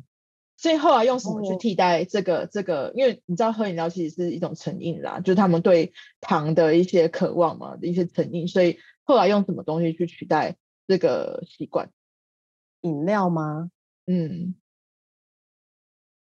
[0.58, 2.91] 所以后来用什么去替代这个、哦、这个？
[2.96, 8.46] 因为你知道喝饮料其实是一种成瘾啦，就是他们对糖的一些渴望嘛，一些成瘾。
[8.46, 11.89] 所以后来用什么东西去取代这个习惯？
[12.82, 13.72] 饮料吗？
[14.06, 14.54] 嗯，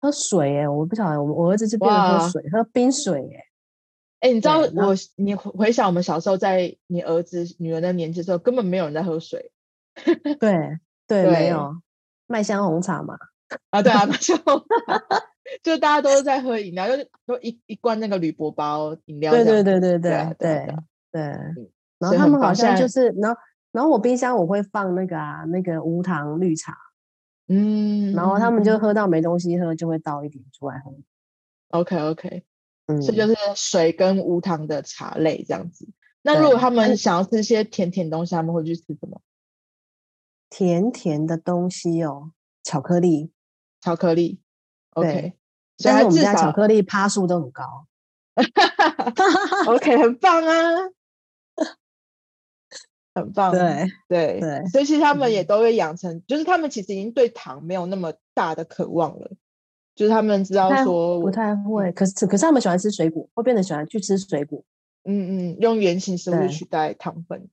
[0.02, 3.44] 喝水耶，我不晓得，我我儿子是变成喝水，喝冰水耶。
[4.20, 9.50] 哎，你知道我你回想我们小时候在你儿子女儿的年纪的时候，根本没有人在喝水。
[10.38, 10.78] 对。
[11.06, 11.74] 对，对没有
[12.30, 13.18] 麦香红茶嘛？
[13.70, 15.02] 啊，对啊，麦香红茶，
[15.64, 19.32] 就大家都是在喝饮料，就是都一一罐那个铝箔包饮料。
[19.32, 20.74] 对对对对对对
[21.10, 21.20] 对。
[21.98, 23.40] 然后他们好像就是，然后
[23.72, 26.78] 然后我冰箱我会放那个啊，那个无糖绿茶。
[27.48, 28.12] 嗯。
[28.12, 30.92] 然后他们就喝到没东西喝，就会倒一点出来喝。
[31.70, 32.44] OK OK，
[32.86, 35.88] 嗯，这就是水跟无糖的茶类这样子。
[36.22, 39.20] 那如果他们想要吃一些甜甜东西，他们会去吃什么？
[40.50, 42.32] 甜甜的东西哦，
[42.64, 43.30] 巧克力，
[43.80, 44.40] 巧克力
[44.94, 45.32] ，OK，
[45.82, 47.86] 但是我们家巧克力趴数都很高，
[49.68, 50.90] OK，很棒啊，
[53.14, 59.30] 很棒，对对对，所以其实他们也都会养成，就是他们其实已经对糖没有那么大的渴望了，
[59.94, 64.64] 就是他们知道说不太会，可是可是他们喜欢吃水果，会变得喜欢去吃水果，
[65.04, 67.48] 嗯嗯，用原型食物取代糖分，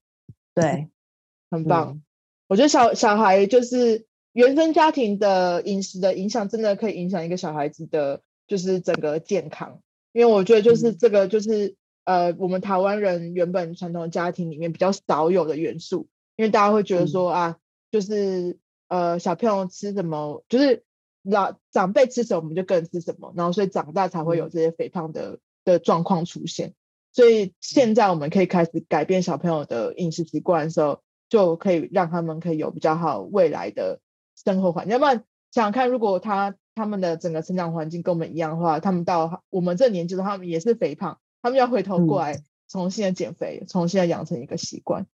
[0.54, 0.88] 对，
[1.50, 1.92] 很棒。
[1.92, 2.02] 嗯、
[2.48, 9.80] 我觉得小小孩就是原生家庭的饮食的影响，真的可以影响一个小孩子的，就是整个健康。
[10.12, 17.56] 因为我觉得就是这个就是、嗯、呃，我们台湾人原本传统家庭里面比较少有的元素，因为大家会觉得说、嗯、啊，
[17.92, 18.58] 就是
[18.88, 20.82] 呃小朋友吃什么，就是
[21.22, 26.72] 老长辈吃什么，我们就跟着吃什么，然后所以长大才会有这些肥胖的、嗯、的状况出现。
[27.12, 34.00] 所以现在我们可以开始改变小朋友的饮食习惯的时候，就可以让他们可以有比较好未来的
[34.34, 34.92] 生活环境。
[34.92, 45.06] 要不然想想看，如果他他们的整个成长环境跟我们一样的话，他们到我们这年纪的话，他们也是肥胖，他们要回头过来重新的减肥，嗯、重新的养成一个习惯。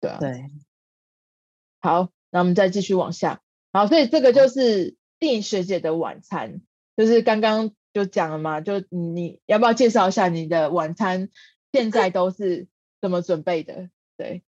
[0.00, 0.46] 对啊，对。
[1.80, 3.40] 好，那我们再继续往下。
[3.72, 6.60] 好，所以这个就是定学姐的晚餐，
[6.96, 7.72] 就是刚刚。
[7.92, 11.28] 就讲了嘛，就你要不要介绍一下你的晚餐？
[11.72, 12.68] 现在都是
[13.00, 13.90] 怎么准备的？
[14.16, 14.44] 对，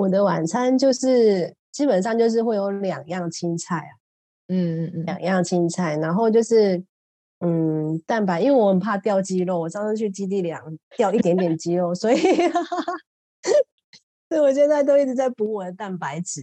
[0.00, 3.92] 我的晚餐就是基本上就是会有两样青菜啊，
[4.48, 6.82] 嗯嗯嗯，两样青菜，然后就是
[7.40, 10.62] 嗯蛋白，因为我很怕掉肌肉，我上次去基地量
[10.96, 12.16] 掉一点点肌肉，所以
[14.30, 16.42] 所以我现在都一直在补我的蛋白质，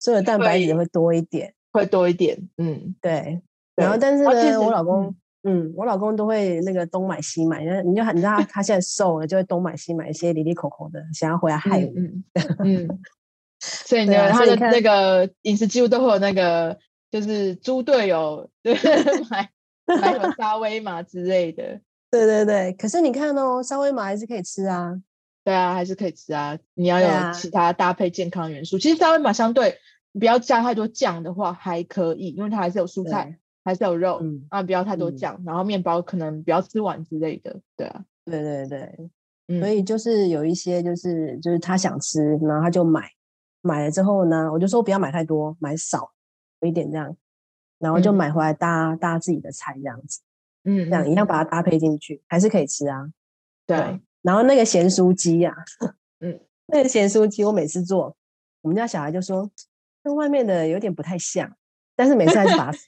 [0.00, 3.40] 所以我蛋白质会多一点，会多一点，嗯，对，
[3.76, 5.14] 然后但是呢，我老公。
[5.44, 11.92] 嗯嗯，我老公都会那个东买西买，那你就你知道他现在瘦了，就会东买西买一些里里口口的，想要回来害我。
[11.96, 12.24] 嗯
[12.64, 13.00] 嗯，
[13.60, 16.76] 所以呢，啊、他的那个饮食记录都会有那个，
[17.10, 18.74] 就是猪队友， 对，
[19.30, 19.48] 买
[19.86, 21.80] 买有沙威玛之类的。
[22.10, 25.00] 对对对，可是你看哦，沙威玛还是可以吃啊。
[25.44, 26.58] 对啊，还是可以吃啊。
[26.74, 28.76] 你要有其他搭配健康元素。
[28.76, 29.78] 啊、其实沙威玛相对
[30.18, 33.38] 不要加太多酱的话还可以，因为它还是有蔬菜。
[33.68, 39.10] 还是有肉，嗯啊，不要太多酱，嗯、然后面包可能不要吃完之类的，对啊，对对对，
[39.48, 43.06] 嗯、所以就是有一些就是就是他想吃，然后他就买，
[43.60, 46.10] 买了之后呢，我就说不要买太多，买少
[46.62, 47.14] 一点这样，
[47.78, 50.22] 然后就买回来搭、嗯、搭自己的菜这样子，
[50.64, 51.26] 嗯，这样一样。
[51.26, 53.06] 把它搭配进去，还是可以吃啊，
[53.66, 55.54] 对，对，然后那个咸酥鸡呀，
[56.24, 58.16] 嗯，那个咸酥鸡我每次做，
[58.62, 59.50] 我们家小孩就说
[60.02, 61.54] 跟外面的有点不太像，
[61.94, 62.78] 但是每次还是把它。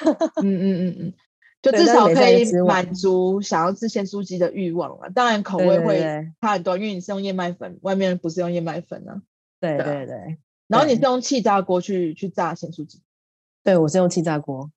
[0.42, 1.12] 嗯嗯嗯嗯，
[1.60, 5.10] 就至少可以满足想要吃咸酥鸡的欲望了。
[5.14, 6.00] 当然口味会
[6.40, 9.22] 差很多，因为你是用燕麦粉，外面不是用燕麦粉呢。
[9.60, 10.38] 对对对。
[10.66, 13.02] 然后你是用气炸锅去去炸咸酥鸡？
[13.62, 14.70] 对，我是用气炸锅。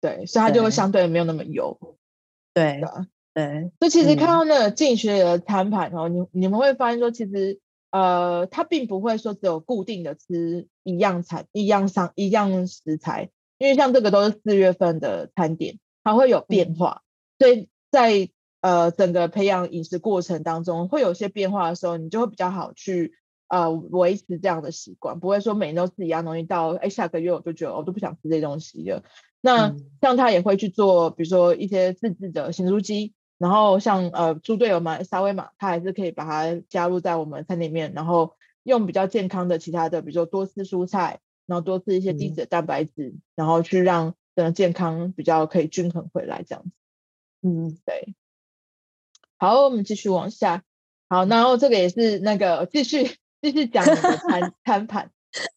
[0.00, 1.78] 对，所以它就会相对没有那么油。
[2.54, 2.80] 对
[3.34, 3.70] 对。
[3.78, 13.30] 所以其实看到那个进学的餐盘哦，你你们会发现说，其实呃，它并不会说只有固定的吃一样菜、一样上一样食材。
[13.62, 17.04] 因为像这个都是四月份的餐点，它会有变化，
[17.38, 18.28] 嗯、所以在
[18.60, 23.12] 呃整个培养饮食过程当中会有些变化的时候，你就会比较好去
[23.46, 29.04] 呃维持这样的习惯，不会说每天都吃一样东西到哎下个月我就觉得我都不想吃这些东西了。
[29.40, 41.20] 那像他也会去做，比如说一些自制的咸酥鸡，然后像呃猪队友嘛沙威玛，他还是可以把它加入在我们餐里面，然后用比较健康的其他的，比如说多吃蔬菜。
[41.52, 46.70] 然后多吃一些低脂的蛋白质，嗯、然后去让整个健康比较可以均衡回来，这样子。
[47.42, 48.14] 嗯，对。
[49.36, 50.64] 好，我们继续往下。
[51.10, 55.10] 好，然后这个也是那个继续继续讲你的餐 餐盘。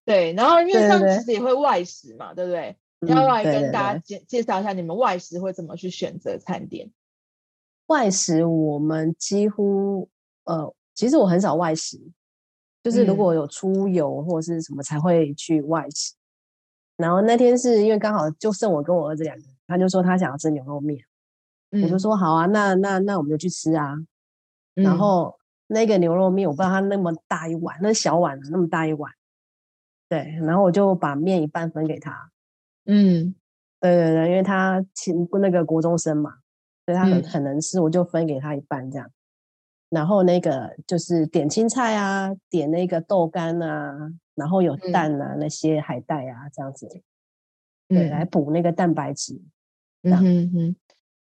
[0.04, 2.78] 对，然后因为这样其实也会外食嘛，对，不对？
[3.08, 6.92] 要不要跟大家介介绍一下你们外食会怎么去选择餐点？
[7.86, 10.10] 外食我们几乎
[10.44, 12.02] 呃，其实我很少外食。
[12.86, 21.04] 就是如果有出游或者是什么才会去外食，嗯、然后那天是因为刚好就剩我跟我儿子两个，他就说他想要吃牛肉面，
[21.72, 23.96] 嗯、我就说好啊，那那那我们就去吃啊。
[24.76, 29.12] 嗯、然后那个牛肉面我不知道他那么大一碗，那小碗的那么大一碗，
[30.08, 32.30] 对，然后我就把面一半分给他。
[32.86, 33.34] 嗯，
[33.82, 36.36] 对对对，因为他亲那个国中生嘛，
[36.86, 39.10] 所以他很、嗯、很能吃，我就分给他一半这样。
[39.90, 46.88] 然后那个就是点青菜啊，点那个豆干啊，然后有蛋啊，嗯、那些海带啊，这样子，
[47.88, 49.42] 对，嗯、来补那个蛋白质。
[50.04, 50.76] 嗯哼哼，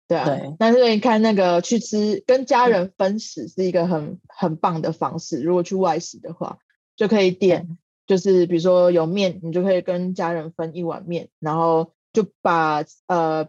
[0.08, 0.24] 对啊。
[0.24, 5.42] 对，但是你看那个去吃，跟家人分食是一个很很棒的方式。
[5.42, 6.58] 如果去外食的话，
[6.96, 13.48] 就可以点，就是比如说有面，你就可以跟家人分一碗面，然后就把呃。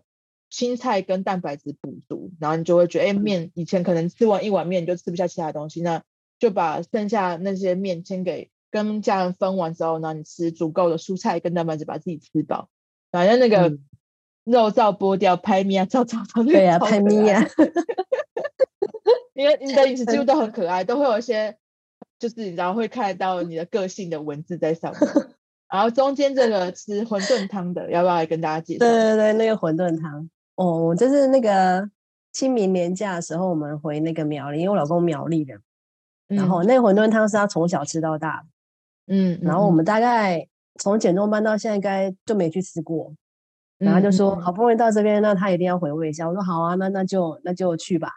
[0.49, 6.03] 青菜跟蛋白质补足，然后你就会觉得，哎，面以前可能吃完一碗面你就吃不下其他东西，那
[6.39, 12.69] 就把剩下那些面先给跟家人分完之后，然后你吃足够的蔬菜跟蛋白质，把自己吃饱。
[13.11, 13.77] 反正那个
[14.43, 17.45] 肉燥剥掉，拍咪啊，照照照，对啊，拍咪啊，
[19.33, 21.57] 你的你的饮食记录都很可爱，都会有一些，
[22.19, 25.01] 就是你知道会看到你的个性的文字在上面。
[25.69, 28.79] 然后中间这个吃馄饨汤的，要不要来跟大家介绍？
[28.79, 31.89] 对对对，那个馄饨汤哦，就是那个
[32.33, 35.55] 清明年假的时候，我们回那个苗栗，因为我老公苗栗的，
[36.27, 38.47] 嗯、然后那个馄饨汤是他从小吃到大的，
[39.15, 40.47] 嗯，然后我们大概
[40.79, 43.13] 从减重班到现在，应该就没去吃过。
[43.77, 46.27] 然后就说好不容易到这边，那他一定要回味一下。
[46.27, 48.11] 我说好啊，那那就那就去吧。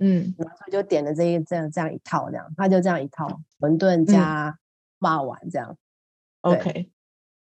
[0.00, 4.58] 嗯，然后他就点了这一这样这样一套这样，他就这样一套馄饨加
[4.98, 5.76] 霸丸这样。
[6.40, 6.90] OK，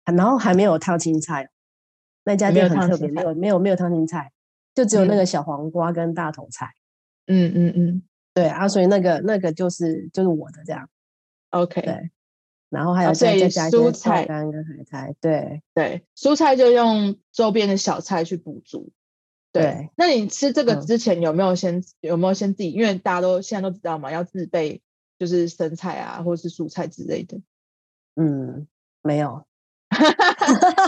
[0.04, 1.48] 然后还没有烫青菜，
[2.28, 4.30] 那家店很特别，没有没有没有汤青菜，
[4.74, 6.74] 就只有那个小黄瓜跟大头菜。
[7.26, 8.02] 嗯嗯嗯，
[8.34, 10.90] 对啊，所以那个那个就是就是我的这样。
[11.50, 12.10] OK，对。
[12.68, 18.90] 然后还有再加蔬菜干跟海苔，对对，蔬菜就用周边的小菜去补足。
[19.52, 22.70] 对，那你吃这个之前有没有先有没有先自己？
[22.72, 24.82] 因为大家都现在都知道嘛，要自备
[25.18, 27.40] 就是生菜啊，或者是蔬菜之类的。
[28.16, 28.66] 嗯，
[29.00, 29.47] 没有。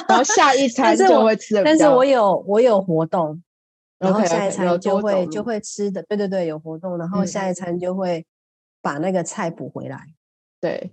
[0.08, 3.42] 然后下一 餐就会吃的，但是我有我有活动，
[3.98, 6.02] 然后下一餐就会就会吃的。
[6.04, 8.26] 对对对，有活动，然后下一餐就会
[8.82, 10.06] 把那个菜补回来。
[10.60, 10.92] 对。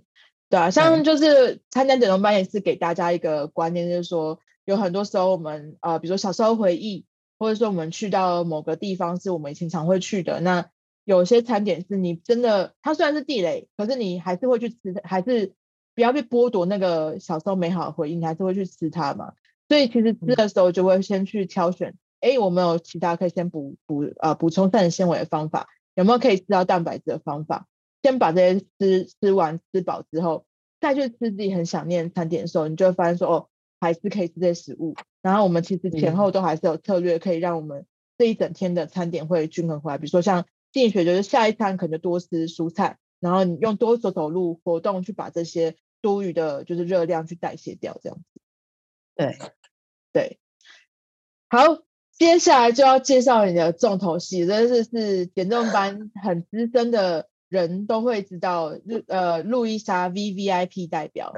[0.50, 7.04] 对啊，像就是参加整容班也是给大家一个观念，就是说有很多时候我们呃，比如说小时候回忆，
[7.38, 10.70] 或者说我们去到某个地方是我们以前常会去的，那
[11.04, 15.52] 有些餐点是你真的，它虽然是地雷，可是你还是会去吃，还是
[15.98, 19.32] 不要被剥夺那个小时候美好的回忆，你还是会去吃它嘛。
[19.68, 27.66] 所以其实吃的时候就会先去挑选，哎、嗯，我们有其他可以先补补呃补充膳食纤维的方法，有没有可以吃到蛋白质的方法？
[28.00, 30.46] 先把这些吃吃完吃饱之后，
[30.80, 33.48] 再去吃自己很想念餐点的时候，你就会发现说哦，
[33.80, 34.94] 还是可以吃这些食物。
[35.20, 39.98] 然后我们其实前后都还是有策略，可以让我们这一整天的餐点会均衡回来。
[39.98, 48.40] 比如说像进学，就是下一餐可能就多吃蔬菜，然后你用多走走路活动去把这些多余的就是热量去代谢掉，这样子。
[49.14, 49.38] 对
[50.12, 50.38] 对，
[51.48, 51.78] 好，
[52.12, 57.28] 接下来就要介绍你的重头戏，这是是减重班很资深的。
[57.50, 61.32] 人都会知道，路呃路易莎 VVIP 代表，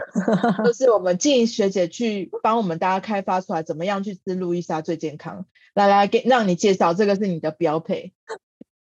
[0.65, 5.47] 就是我们静学姐去帮我们大家开发出来，怎么样去吃路易莎最健康。
[5.73, 8.13] 来来，给让你介绍，这个是你的标配。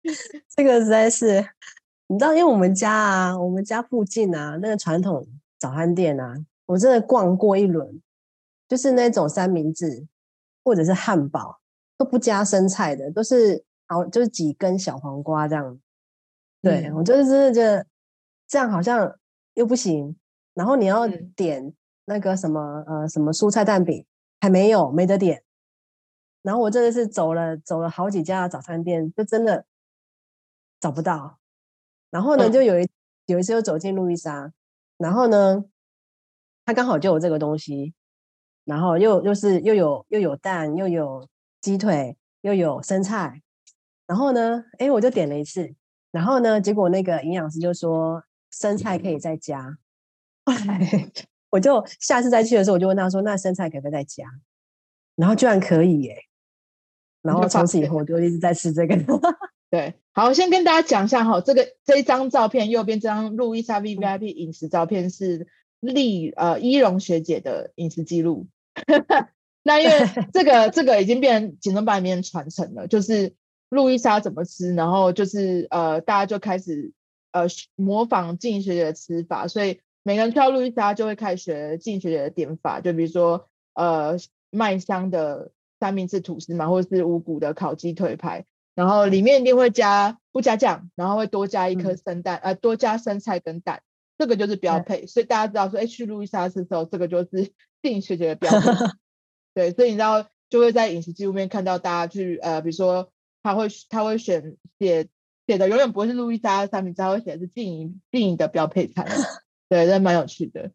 [0.56, 1.46] 这个实在是，
[2.06, 5.28] 你知道，因为我们家啊，我们家附近啊，那个传统
[5.58, 6.34] 早餐店啊，
[6.66, 8.00] 我真的逛过一轮，
[8.68, 10.06] 就是那种三明治
[10.64, 11.60] 或者是汉堡
[11.96, 15.80] 都不加生菜的，都是好就是几根小黄瓜这样。
[16.60, 17.86] 对，嗯、我就是真的觉得
[18.46, 19.18] 这样好像
[19.54, 20.16] 又不行，
[20.54, 21.72] 然后你要点
[22.04, 24.04] 那个什么、嗯、呃什么蔬菜蛋饼
[24.40, 25.42] 还没有没得点，
[26.42, 29.64] 然后我真的是走了走了好几家早餐店，就真的
[30.80, 31.38] 找不到。
[32.10, 32.88] 然后呢，就有一、嗯、
[33.26, 34.52] 有一次又走进路易莎，
[34.98, 35.64] 然后呢，
[36.66, 37.94] 他刚好就有这个东西，
[38.64, 41.26] 然后又又是又有又有蛋又有
[41.62, 43.40] 鸡腿又有生菜，
[44.06, 45.74] 然后呢，哎，我就点了一次。
[46.10, 49.78] 然后呢，结果那个营养师就说生菜可以再加，
[50.44, 51.10] 后来
[51.50, 54.24] 我就下次再去的时候，我就问他说：“那生菜可不可以再加？”
[55.16, 56.16] 然后居然可以耶！
[57.22, 58.96] 然后从此以后我就一直在吃这个。
[59.70, 65.46] 对，好，先跟大家讲一下哈，这个这一张照片，右边这张路易莎 VVIP 饮食照片是
[65.80, 68.46] 丽呃依容学姐的饮食记录。
[69.62, 69.92] 那因为
[70.32, 73.34] 这个这个已经变成减重班里面传承了，就是。
[73.70, 76.94] 路易莎怎么吃，然后就是呃，大家就开始
[77.32, 77.42] 呃
[77.76, 84.16] 模仿静学姐的吃法，所以每个人去到路易莎就会开始学静学姐的点法，就比如说呃
[84.50, 88.46] 麦香的三明治吐司嘛，或者是五谷的烤鸡腿排，
[88.78, 93.82] 然后里面一定会加不加酱，然后会多加一颗生蛋，嗯、呃多加生菜跟蛋，
[94.16, 98.70] 这个就是标配，嗯、所以大家知道说，哎，去路易莎吃的时候，这个就是静学姐的标配，
[99.54, 103.10] 对，所以你知道就会在饮食记录面看到大家去呃比如说。
[103.40, 105.08] 他会他会选写
[105.46, 109.06] 写的永远不会是路易莎的三明治，他会写的是静怡静怡的标配菜，
[109.70, 110.72] 对，这蛮有趣的。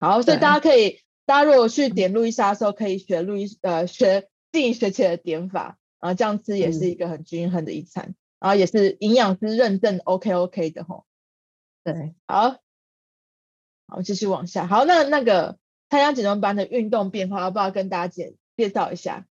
[0.00, 11.04] 好，所以大家可以，大家如果去点路易莎的时候，可以学路易呃学静怡学姐的点法，然后这样吃也是一个很均衡的一餐，嗯、然后也是营养师认证 OK OK 的吼。
[11.84, 12.56] 对，好，
[13.86, 14.66] 好继续往下。
[14.66, 19.26] 好，那那个参加减重班的运动变化，要不要跟大家介介绍一下？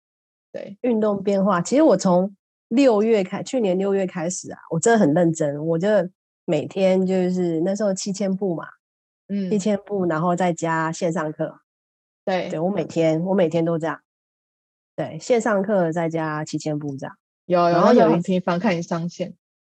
[0.52, 2.36] 对，运动变化，其实我从
[2.70, 5.88] 六月开，去年六月开始啊，我真的很认真，我就
[6.46, 8.66] 每天就是那时候七千步嘛，
[9.28, 11.60] 嗯，七千步，然后再加线上课，
[12.26, 14.02] 对，对我每天我每天都这样，
[14.98, 19.32] 对，线上课再加七千步这样，有，然后有一频繁看你上线，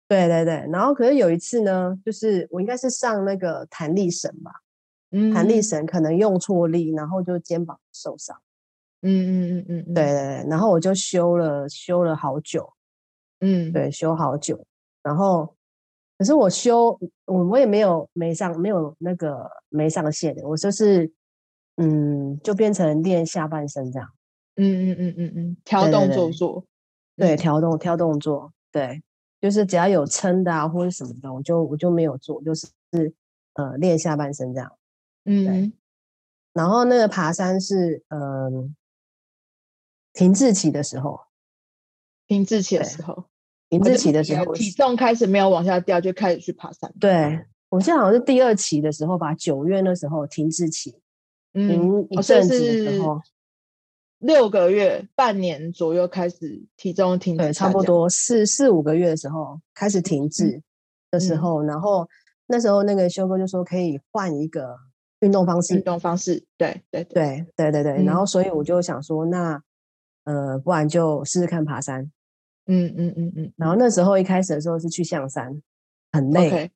[0.08, 4.50] 对对对，然后可是有一次呢，就是我应该是上那个弹力绳吧，
[5.10, 8.34] 嗯，弹力绳可能用错力，然后就肩膀受伤。
[9.02, 12.72] 嗯嗯嗯嗯，对对对，然后我就修了修了好久，
[13.40, 14.64] 嗯，对，修好久，
[15.02, 15.54] 然后
[16.16, 21.12] 可是我修我我也没有没上没有那个没上线的，我就是
[21.76, 24.08] 嗯，就变成练下半身这样。
[24.62, 26.64] 嗯嗯嗯嗯嗯，调动作做，
[27.16, 29.02] 对，调动调动作，对。
[29.40, 32.68] 就是只要有撑的啊，或者什么的，我就我就没有做，就是
[33.54, 34.70] 呃练下半身这样。
[35.24, 35.72] 嗯，对。
[36.52, 38.70] 然后那个爬山是嗯、呃、
[40.12, 41.20] 停滞期的时候，
[42.26, 43.24] 停滞期的时候，
[43.70, 46.92] 停滞期的时候，体重开始没有往下掉，就开始去爬山。
[47.00, 50.94] 对，我记得好像是第二期的时候吧，九月那时候停滞期，
[51.54, 53.18] 嗯，一阵子的时候。
[54.20, 60.62] 六个月、半年左右开始体重停止，对，差不多四四五个月的时候开始停滞
[61.10, 62.06] 的时候，嗯、然后
[62.46, 64.76] 那时候那个修哥就说可以换一个
[65.20, 69.60] 运动方式，运动方式，对对对对对对，嗯、然后所以我就想说，那
[70.24, 72.02] 呃，不然就试试看爬山，
[72.66, 75.62] 嗯嗯嗯嗯，嗯嗯然后那时候一开始的时候是去象山，
[76.12, 76.70] 很累。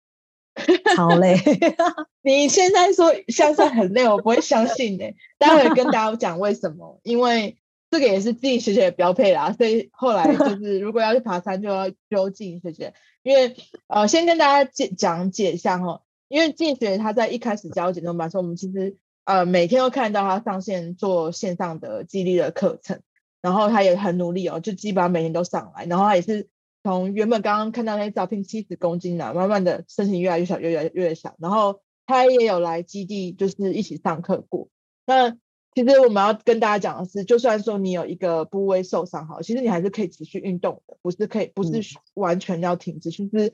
[0.94, 1.36] 超累！
[2.22, 5.12] 你现在说象山很累，我不会相信的。
[5.38, 7.56] 待会跟大家讲为什么，因为
[7.90, 9.52] 这个也是自己学姐的标配啦。
[9.52, 12.94] 所以后来就是如果要去爬山，就要揪静学姐。
[13.22, 13.56] 因为
[13.88, 16.02] 呃，先跟大家解讲解一下哈。
[16.28, 23.00] 因为静学她在一开始教减重班的时候，我们其实呃每天都看到她上线做线上的肌力的课程，
[23.42, 26.48] 然后她也很努力哦，就基本上每天都上来，然后她也是。
[26.84, 31.34] 从原本刚刚看到那些照片，七十公斤的，慢慢的身形越来越小，越来越越小。
[31.38, 34.68] 然后他也有来基地，就是一起上课过。
[35.06, 35.30] 那
[35.74, 41.80] 其实我们要跟大家讲的是，就算说你有一个部位受伤，好，其实你还是可以持续运动的，不是可以，不是
[42.12, 43.10] 完全要停止。
[43.10, 43.52] 就、嗯、是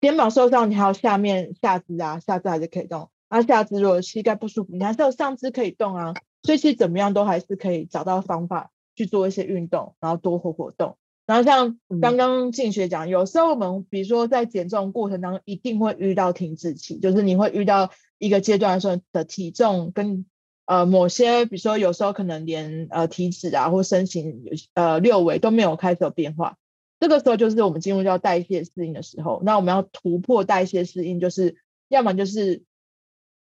[0.00, 3.10] 肩膀受伤，你还有下面下肢啊，下肢还是可以动。
[3.28, 6.14] 那、啊、下肢如果膝盖不舒服，你还是有上肢可以动啊。
[6.42, 10.96] 所以其实怎么样都还是可以找到方法去做一些运动，然后多活活动。
[11.26, 20.26] 然后像刚刚静学讲，嗯、有时候我们比如说在减重过程当中，一定会遇到停滞期，就是你会遇到一个阶段的时候的体重跟
[20.66, 24.44] 呃某些，比如说有时候可能连呃体脂啊或身形
[24.74, 26.58] 呃六围都没有开始有变化，
[27.00, 29.40] 这个时候就是我们进入到代谢适应的时候。
[29.44, 31.56] 那我们要突破代谢适应，就是
[31.88, 32.64] 要么就是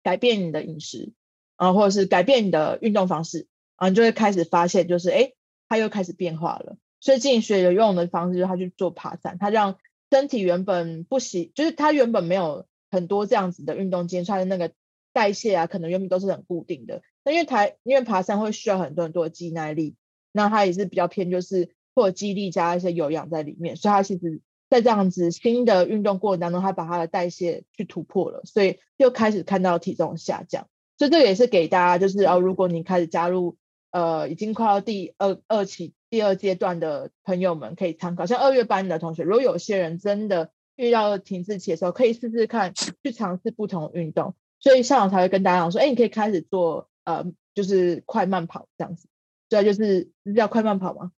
[0.03, 1.13] 改变你的饮食
[1.55, 5.33] 啊、呃，或者是改变你的运动方式啊、呃，你就会开始发现就是哎，
[5.69, 6.77] 它又开始变化了。
[7.01, 9.79] 最近学游泳的方式就是他去做爬山，他让
[10.11, 14.73] 身体原本不习，就是他原本没有很多这样子的运动经验，他的那个
[15.13, 17.03] 代谢啊，可能原本都是很固定的。
[17.25, 19.97] 那因为台因为爬山会需要很多很多的肌耐力，
[20.33, 30.67] 那他也是比较偏就是或者肌力加一些有氧在里面，所以他其实在这样子新的运动过程当中，他把他的代谢去突破了，所以又开始看到体重下降。
[30.99, 33.57] 所以这个也是给大家就是哦，如果你开始加入
[33.93, 35.95] 呃已经快要第二二期。
[36.11, 44.35] 第二阶段的朋友们可以参考，像二月班的同学，如果有些人真的遇到停滞期的时候，可以试试看去尝试不同运动。
[44.61, 49.09] 所以校长才会跟大家讲说，哎，你可以开始做呃，就是快慢跑这样子。
[49.49, 51.13] 对，就是叫快慢跑吗？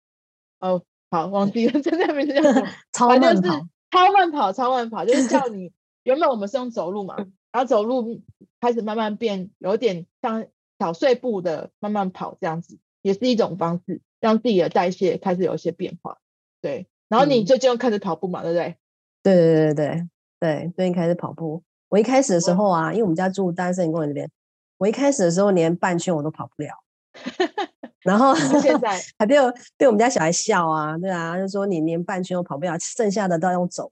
[0.59, 2.67] 哦，好，忘记了，真 的名字叫什么？
[2.91, 5.71] 超慢跑，超慢跑，超慢跑，就是叫你
[6.03, 7.15] 原本我们是用走路嘛，
[7.51, 8.21] 然后走路
[8.59, 10.47] 开始慢慢变，有点像
[10.79, 14.01] 小碎步的慢慢跑这样子，也是一种方式。
[14.19, 16.17] 让自己的代谢开始有一些变化，
[16.61, 16.87] 对。
[17.07, 18.75] 然后你最近又开始跑步嘛，对不对？
[19.23, 20.07] 对对对对
[20.39, 21.63] 对，最近开始跑步。
[21.89, 24.29] 我一开始的时候啊，因为我们家住大安森林公园那边，
[24.77, 26.69] 我一开始的时候连半圈我都跑不了。
[28.03, 33.91] 然后现在还被我被我们家小孩笑啊，对啊，就说你连半圈都跑不了，剩下的都要用走。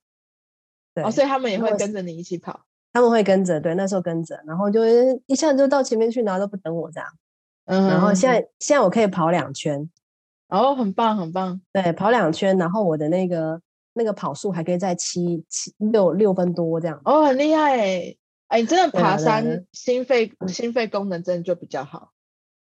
[0.94, 2.62] 对，哦，所以他们也会跟着你一起跑。
[2.94, 4.82] 他们会跟着，对，那时候跟着，然后就
[5.26, 7.10] 一下子就到前面去，然后都不等我这样。
[7.66, 9.90] 嗯，然后现在现在我可以跑两圈。
[10.50, 11.62] 哦，很棒，很棒。
[11.74, 13.62] 对，跑两圈，然后我的那个
[13.94, 17.02] 那个跑速还可以在七七六六分多这样。
[17.04, 18.16] 哦，很厉害哎！
[18.48, 22.12] 哎，你真的爬山，心肺心肺功能真的就比较好。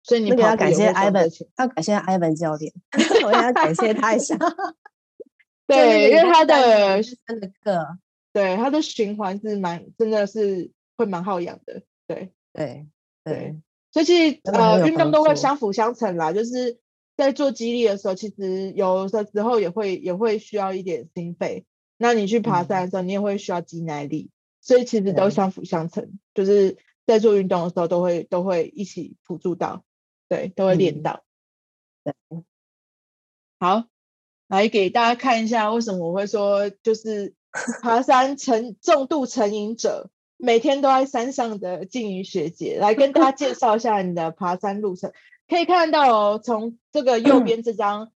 [0.03, 2.73] 所以你要感谢 Ivan，要感谢 Ivan 教练，
[3.27, 4.35] 我要感谢他一下。
[5.67, 7.99] 对，因为他的真的课，
[8.33, 11.83] 对他的循环是蛮，真的是会蛮耗氧的。
[12.07, 12.87] 对对
[13.25, 13.61] 对，
[13.93, 16.79] 所以其实呃，运动都会相辅相成啦，就是。
[17.17, 21.65] 在做肌力的时候，其实有的时候也会也会需要一点心肺。
[21.97, 26.19] 那你去爬山的时候，你也会需要肌耐力，所以其实都相辅相成。
[26.35, 29.85] 就是在做运动的时候，都会都会一起辅助到，
[30.29, 31.23] 对，都会练到。
[32.03, 32.15] 对，
[33.61, 33.85] 好，
[34.49, 37.35] 来给大家看一下为什么我会说，就是
[37.81, 45.13] 爬山成重度成瘾者，每天都在山上的静怡学姐来跟大家介绍一下你的爬山路程。
[45.49, 48.13] 可以看到哦，从这个右边这张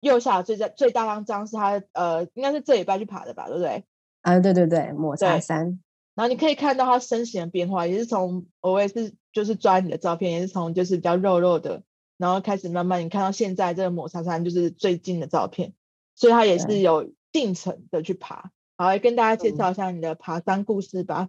[0.00, 3.84] 右下最大最大张张是他呃，应该是这礼拜去爬的吧，对不对？
[4.22, 5.80] 啊，对对对，抹茶山。
[6.14, 11.82] 然后你可以看到他身形的变化，也是从我也是就是抓你的照片，也是从就是比较肉肉的，
[12.16, 15.74] 然后开始慢慢你看到现在这个抹茶山就是最近的照片，
[16.14, 18.52] 所以他也是有进程的去爬。
[18.76, 21.28] 好，来跟大家介绍一下你的爬山故事吧。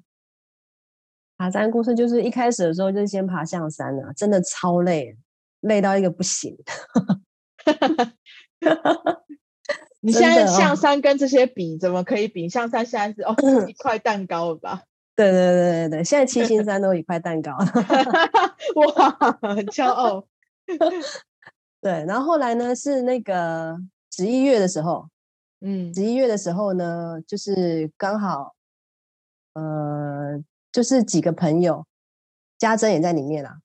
[1.37, 5.17] 爬山故事就是一开始的时候就是先爬象山啊，真的超累，
[5.65, 6.57] 累到一个不行。
[10.01, 12.47] 你现在象山跟这些比，怎么可以比？
[12.47, 13.35] 象山现在是哦
[13.67, 14.83] 一块蛋糕了吧？
[15.15, 17.57] 对对对对对，现在七星山都一块蛋糕，
[18.75, 19.09] 哇，
[19.41, 20.27] 很骄傲。
[21.81, 23.77] 对，然后后来呢是那个
[24.11, 25.07] 十一月的时候，
[25.61, 28.55] 嗯，十一月的时候呢，就是刚好，
[29.53, 30.39] 呃，
[30.71, 31.87] 就是几个朋友，
[32.59, 33.59] 家珍也在里面啦，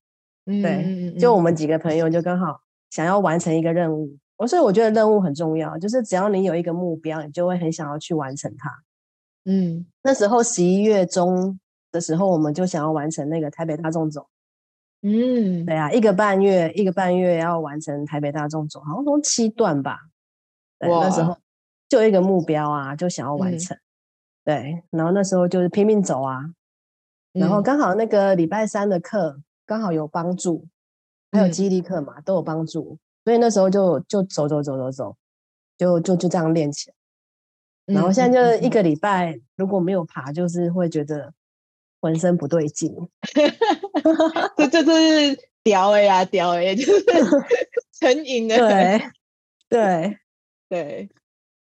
[0.47, 2.61] 嗯，对，就我们几个朋友就刚好
[2.91, 4.16] 想要完成一个任务。
[4.36, 8.70] 我所以我觉得任务很重要，就是只要你有一个目标，你就会很想要去完成它。
[9.45, 11.61] 嗯，那时候十一月中
[11.93, 14.26] 的时候，我们就想要完成那个台北大众走。
[15.03, 19.99] 嗯，对啊，一个半月，一个半月要完成台北大众走，好像从七段吧。
[20.78, 21.36] 对，那时候
[21.88, 23.76] 就一个目标啊，就想要完成。
[23.76, 23.80] 嗯、
[24.45, 26.41] 对，然后那时候就是拼命走啊，
[27.32, 29.41] 然后刚好那个礼拜三的课
[29.71, 30.66] 刚好有帮助，
[31.31, 32.99] 还有激励课嘛，都有帮助。
[33.23, 35.16] 所以那时候就就走走走走走，
[35.79, 36.97] 就就就这样练起来。
[37.95, 41.33] 然后现在就一个礼拜，如果没有爬，就是会觉得
[42.01, 42.93] 浑身不对劲。
[44.57, 47.05] 这这这是屌哎呀屌哎，就是
[48.01, 48.57] 成瘾的。
[48.57, 49.01] 对
[49.71, 50.18] 对
[50.68, 51.09] 对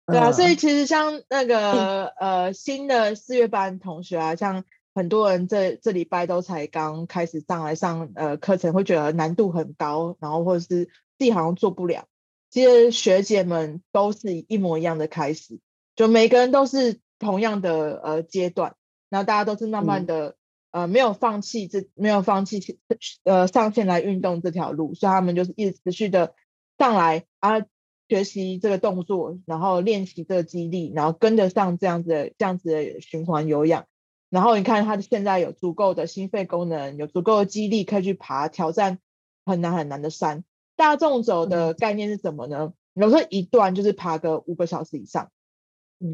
[0.06, 0.32] 对啊！
[0.32, 4.64] 所以其实像那个呃新的四月班同学啊，像
[5.00, 10.90] 很多人这这礼拜都才刚开始上来上呃课程，会觉得难度很高，然后或者是。
[11.20, 12.06] 自己好像做不了，
[12.50, 15.60] 其实学姐们都是一模一样的开始，
[15.98, 18.76] 就每个人都是同样的呃阶段，
[19.10, 20.38] 然后大家都是慢慢的、
[20.72, 22.80] 嗯、呃没有放弃这没有放弃
[23.26, 26.34] 呃上线来运动这条路，所以他们就是一直持续的
[26.78, 27.66] 上来啊
[28.08, 33.88] 学习这个动作，然后练习这个肌力，然后跟得上这样子的这样子的循环有氧，
[34.30, 39.00] 然后你看他现在有足够的心肺功能，有足够的肌力可以去爬挑战
[39.46, 40.44] 很难很难的山。
[40.76, 42.74] 大众走的概念是什么呢？
[42.94, 45.32] 有时候一段就是爬个五个小时以上，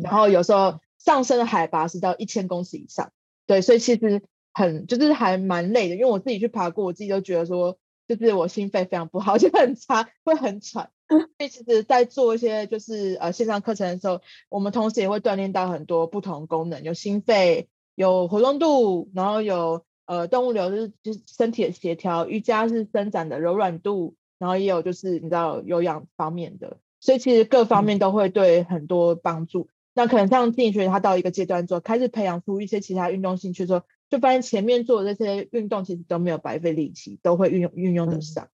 [0.03, 3.11] 然后有时候上升的海拔是到一千公尺以上，
[3.47, 5.95] 对，所以其实很就是还蛮累的。
[5.95, 10.89] 因为我自己去爬过，我自己都觉得说，就是我心肺非常不好， 就很差，会很喘。
[11.07, 24.15] 所以其实，在做一些就是呃线上课程的时候，我们同时也会锻炼到很多不同功能，有心肺，有活动度，然后有呃动物流就是就是身体的协调，瑜伽是伸展的柔软度。
[24.37, 29.61] 然后也有就是你知道有氧方面的，所以其实各方面都会对很多帮助。
[29.61, 38.43] 嗯、那可能像静学他到一个阶段之后，开始培养出一些其他运动兴趣之后，就发现前面做的这些运动其实都没有白费力气，都会运用运用得上。
[38.43, 38.49] 嗯、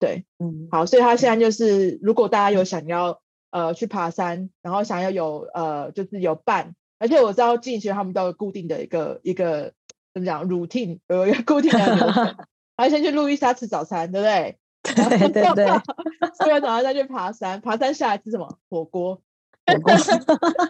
[0.00, 3.20] 对，嗯，好，所以他现在就是如果大家有想要
[3.52, 9.72] 呃去爬山，然后想要有呃就是有伴，而且我知道进学他们都有固定的一个一个
[10.14, 12.36] 怎么讲 routine，有一个固定的流程，
[12.76, 14.58] 还先去路易莎吃早餐，对不对？
[14.82, 15.66] 对对对，
[16.38, 18.58] 吃完早餐再去爬山，爬山下来吃什么？
[18.68, 19.22] 火锅。
[19.66, 19.94] 火锅。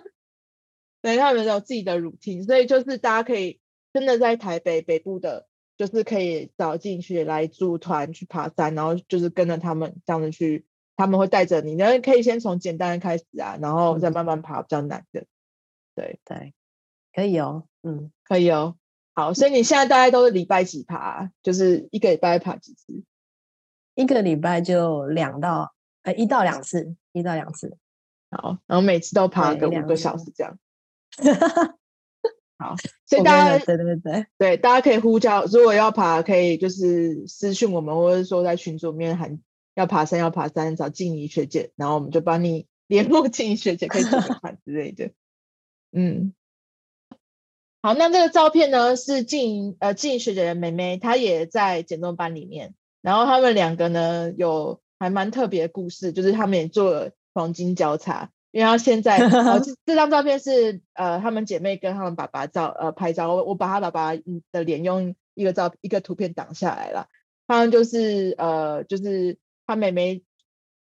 [1.02, 3.58] 对，他们有自己的 routine，所以就是大家可以
[3.92, 10.64] 真的在台北北部的，就是可以找进去来组团去爬山，然后就是跟着他们这样子去，
[10.96, 15.24] 他们会带着你，然后可以先从简单的开始啊，然后再慢慢爬比较难的。
[16.01, 16.55] 对对，
[17.12, 18.76] 可以哦，嗯，可以哦。
[19.12, 21.30] 好，所以你现在大概都是礼拜几爬？
[21.42, 23.03] 就是一个礼拜爬几次？
[23.94, 27.76] 一个礼拜就两到呃一到两次，一到两次，
[28.30, 30.59] 好，然后每次都爬个五个小时这样。
[32.57, 32.76] 好，
[33.07, 39.38] 所以大家对对对对，大家可以呼叫，如果要爬，可以就是私讯我们，或者说在群组里面喊
[39.74, 45.11] 要爬山要爬山，找静怡学姐，然后我们就帮你 联络静怡学姐，可以怎么看之类的。
[45.93, 46.34] 嗯，
[47.82, 52.74] 好，那这个照片呢是静呃静怡学姐的妹妹，她也在减重班里面。
[53.03, 58.30] 然后他们两个呢，有还蛮特别的故事，就是他们也做了黄金交叉。
[58.53, 64.14] 因为她现在，呃、这 张照片是呃，他们姐妹跟他们爸爸照呃拍照，我我把他爸爸
[64.53, 67.07] 的脸用一个照一个图片挡下来了。
[67.47, 70.22] 他们就是呃，就是他妹妹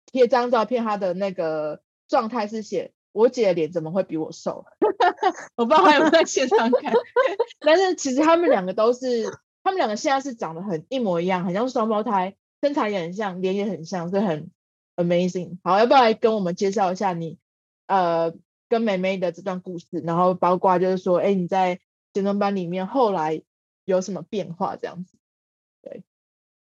[0.06, 4.64] 贴张照片，他的那个状态是写我姐的脸怎么会比我瘦？
[5.58, 6.94] 我不知道他有在现场看，
[7.60, 9.24] 但是其实他们两个都是，
[9.64, 14.52] 他们两个现在是长得很一模一样，很像双胞胎，身材也很像，脸也很像，所以很
[14.98, 15.58] amazing。
[15.64, 17.40] 好，要不要来跟我们介绍一下你
[17.88, 18.34] 呃
[18.70, 19.88] 跟妹妹的这段故事？
[20.06, 21.80] 然后包括就是说，哎，你在
[22.14, 23.42] 减重班里面后来
[23.86, 24.76] 有什么变化？
[24.76, 25.18] 这样子。
[25.82, 26.04] 对，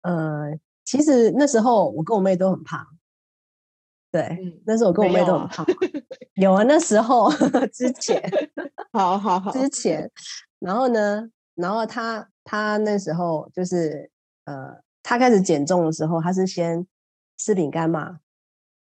[0.02, 2.97] 呃，其实那时候我跟我妹都很胖。
[4.18, 5.66] 对，嗯、那时候我跟我妹都很胖。
[6.36, 7.32] 有啊，那时候
[7.72, 8.22] 之前，
[8.92, 10.10] 好好好，之前，
[10.60, 14.10] 然后呢，然后他他那时候就是
[14.46, 16.86] 呃，他开始减重的时候，他是先
[17.38, 18.20] 吃饼干嘛，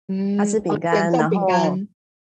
[0.07, 1.47] 嗯，他吃饼干，然后，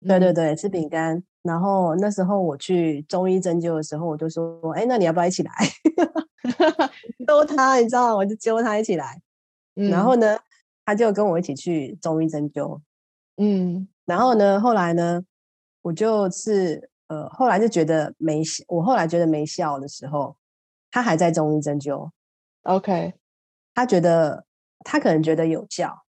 [0.06, 5.52] 对对对，吃饼干，然后那时候我去中医针灸的时候，我就说，哎，那你要不要一起来？
[7.26, 8.16] 揪他，你知道吗？
[8.16, 9.20] 我就揪他一起来，
[9.76, 10.38] 嗯、然后呢，
[10.84, 12.80] 他就跟我一起去中医针灸，
[13.36, 13.88] 嗯。
[14.04, 15.22] 然后呢，后来呢，
[15.80, 18.64] 我就是呃，后来就觉得没效。
[18.66, 20.36] 我后来觉得没效的时候，
[20.90, 22.10] 他还在中医针灸。
[22.62, 23.14] OK，
[23.74, 24.44] 他觉得
[24.80, 26.02] 他可能觉得有效，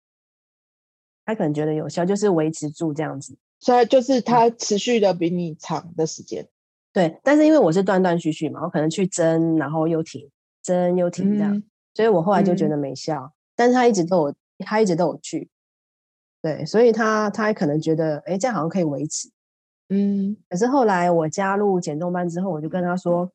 [1.23, 3.37] 他可能觉得有效，就是维持住这样子。
[3.59, 6.47] 所以就是他持续的比你长的时间。
[6.91, 10.29] 对，但是因为我是断断续续嘛，我可能去针，然后又停，
[10.63, 11.63] 针又停这样，嗯、
[11.93, 13.21] 所以我后来就觉得没效。
[13.23, 15.49] 嗯、但是他一直都有，他一直都有去。
[16.41, 19.29] 对，所以他他还可能觉得，哎，这样好像可以维持，
[19.89, 20.35] 嗯。
[20.49, 23.31] 可是后来我加入减重班之后，我就跟他说，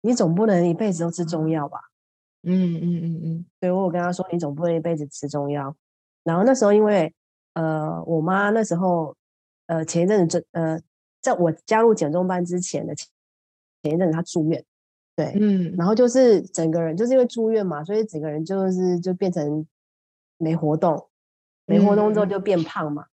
[0.00, 1.78] 你总不能一辈子都吃中药吧？
[2.44, 3.46] 嗯嗯嗯嗯。
[3.60, 5.76] 所以我有跟他说，你总不能一辈子吃中药。
[6.24, 7.12] 然后那时候因为，
[7.52, 9.14] 呃，我妈那时候，
[9.66, 10.80] 呃，前一阵子，呃，
[11.20, 13.06] 在我加入减重班之前的前
[13.82, 14.64] 前一阵子，她住院，
[15.14, 15.74] 对，嗯。
[15.76, 19.66] 然后就是整个人就是因为住院嘛，所以整个人就是就变成
[20.42, 21.08] 没活动。
[21.64, 23.06] 没活动之后就变胖嘛，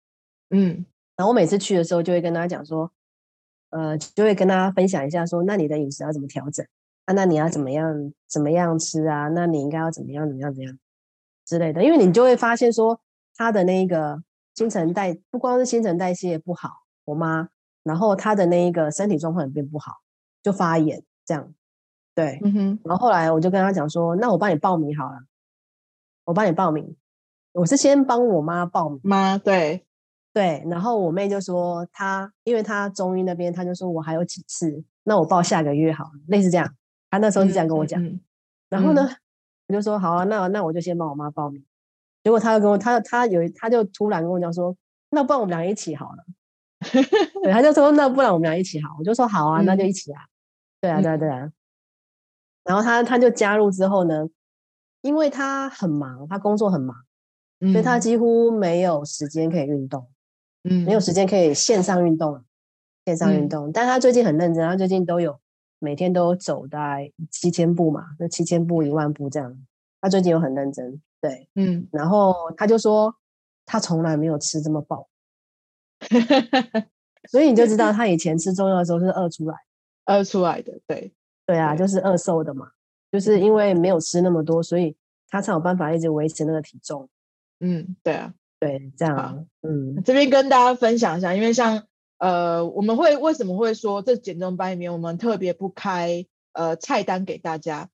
[0.50, 2.90] 嗯，然后我每次去的时候就会跟他讲说，
[3.70, 6.64] 呃，就会跟大家分享一下说，那你的饮食要怎么调整
[7.06, 7.12] 啊？
[7.12, 9.28] 那你要怎么样怎么样吃啊？
[9.28, 10.78] 那你应该要怎么样怎么样怎么样
[11.44, 12.98] 之类的，因为你就会发现说，
[13.34, 14.22] 他的那个
[14.54, 16.70] 新陈代不光是新陈代谢不好，
[17.04, 17.48] 我妈，
[17.82, 19.92] 然后他的那一个身体状况也变不好，
[20.40, 21.52] 就发炎这样，
[22.14, 25.18] 对，嗯哼，然后后来我就跟他讲说，那我帮你报名好了，
[26.24, 26.96] 我帮你报名。
[27.56, 29.86] 我是先帮我妈报名，妈对
[30.34, 36.70] 对，然后我妹就说她，因为她中医那边，她就说我还有几次，那我报下个月好了，类似这样，
[37.10, 38.02] 她那时候是这样跟我讲。
[38.02, 38.20] 嗯嗯、
[38.68, 39.08] 然后呢，
[39.68, 41.64] 我就说好啊，那那我就先帮我妈报名。
[42.22, 44.76] 结果她就跟我，她她有，她就突然跟我讲说，
[45.08, 46.24] 那不然我们俩一起好了。
[47.42, 50.20] 对，她就说那不然我们俩一起好，我就说好啊，那就一起啊。
[50.78, 51.50] 对啊，对啊，对啊。
[52.64, 54.28] 然后她她就加入之后呢，
[55.00, 56.94] 因为她很忙，她工作很忙。
[57.60, 60.06] 所以他几乎没有时间可以运动，
[60.64, 62.44] 嗯，没有时间可以线上运动，
[63.06, 63.68] 线上运动。
[63.68, 65.40] 嗯、但他最近很认真，他最近都有
[65.78, 69.56] 每天都走大概七千步嘛，那七千步、一万步这样。
[70.00, 71.88] 他最近有很认真，对，嗯。
[71.90, 73.14] 然后他就说，
[73.64, 75.08] 他从来没有吃这么饱，
[77.30, 79.56] 所以你就知道 他以前吃中药的时候是饿出来，
[80.04, 81.10] 饿出来的，对，
[81.46, 82.68] 对啊，就是饿瘦的嘛，
[83.10, 84.94] 就是因为没有吃那么多，所以
[85.28, 87.08] 他才有办法一直维持那个体重。
[87.60, 91.86] 嗯，对啊，对，这样，好嗯，这边跟大家分享一下，因为像
[92.18, 97.90] 呃，我们会为什么会说这减重班里面我们特别不开呃菜单给大家，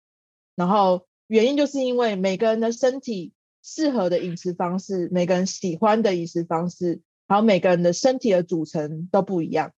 [0.55, 3.33] 然后原因就是因为每个人的身体
[3.63, 9.73] 适合的饮食方式，每个人喜欢的饮食方式，还有每个人的身体的组成都不一样，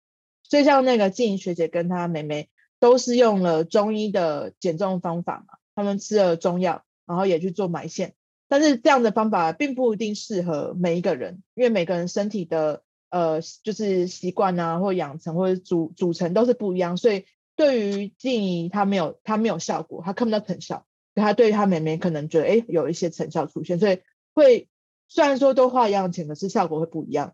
[0.43, 8.13] 所以像那个静怡学姐跟她妹妹都是用了中医的减重方法嘛，他们吃了中药，然后也去做埋线。
[8.47, 17.25] 但是这样的方法并不一定适合每一个人，因为每个人身体的呃就是习惯啊，或养成或者组组成都是不一样，所以
[17.55, 20.85] 对于静怡她没有她没有效果，她看不到成效，
[21.15, 24.01] 她对于她妹妹可能觉得哎有一些成效出现，所以
[24.33, 24.67] 会
[25.07, 27.33] 虽然说都花一样的钱，可是效果会不一样。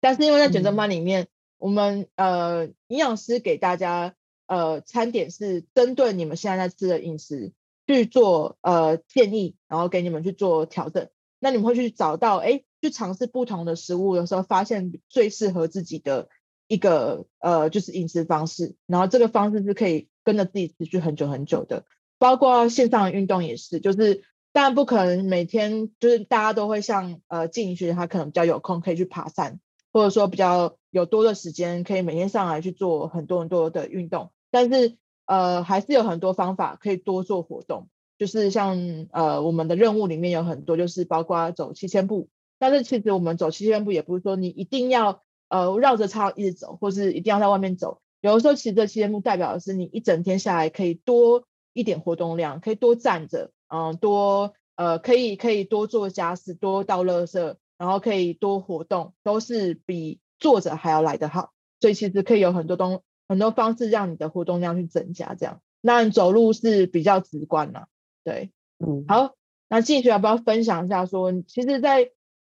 [0.00, 1.28] 但是因为在减重班里面，嗯、
[1.58, 4.14] 我们呃营养师给大家
[4.46, 7.52] 呃餐点是针对你们现在在吃的饮食。
[7.94, 11.08] 去做呃建议，然后给你们去做调整。
[11.40, 16.28] 那你们会去找到，哎，去尝试不同的食物的时候，发现最适合自己的
[16.68, 18.76] 一个呃就是饮食方式。
[18.86, 21.84] 然后这个方式是可以跟着自己持续很久很久的。
[22.18, 24.22] 包括线上的运动也是，就是
[24.52, 29.58] 当然不可能每天就是大家都会像呃静怡学他可能比较有空可以去爬山，
[29.92, 34.96] 或者说比较有多的时间可以每天上来去做很多很多的运动，但是。
[35.30, 37.86] 呃，还是有很多方法可以多做活动，
[38.18, 42.28] 就是像呃我们的任务里面有很多，就是包括走七千步。
[42.58, 48.00] 但是其实我们走七千步也不是说你一定要呃绕着操一直走，或是一定要在外面走。
[48.20, 61.52] 有的时候其实这七千步代表的是你一整天下来可以多一点活动量，可以多站着，嗯、多呃可以可以多做家事，多倒垃圾，然后可以多活动，都是比坐着还要来得好。
[61.80, 65.60] 所以其实可以有很多东很多方式让你的活动量去增加，这样。
[65.80, 67.86] 那你走路是比较直观的，
[68.24, 68.50] 对，
[68.84, 69.36] 嗯，好。
[69.68, 72.10] 那继续要不要分享一下说，其实在，在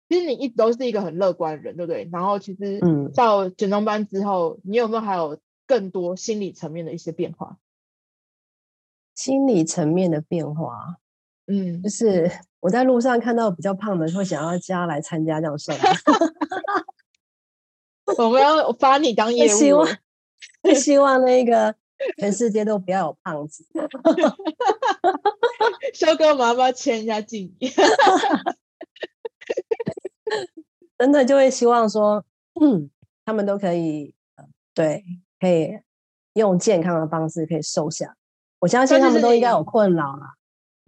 [0.08, 2.08] 其实你一直都是一个很乐观的人，对不对？
[2.12, 7.56] 然后其实，嗯，到减重班之后，你有没有还有更多心理层面的一些变化？
[9.14, 10.96] 心理层面的变化，
[11.46, 15.72] 嗯，就是 我在路上看到比较胖的，会想要加来参加这样瘦。
[18.18, 19.86] 我们要发你当业务， 希望，
[20.74, 21.74] 希望那个
[22.18, 23.64] 全世界都不要有胖子。
[25.92, 27.70] 肖哥，我要不要签一下敬意。
[30.96, 32.24] 真的就会希望说，
[32.60, 32.88] 嗯，
[33.24, 34.14] 他们都可以，
[34.72, 35.04] 对，
[35.40, 35.78] 可以
[36.34, 38.16] 用健康的方式可以瘦下。
[38.60, 40.34] 我相信他们都应该有困扰啦。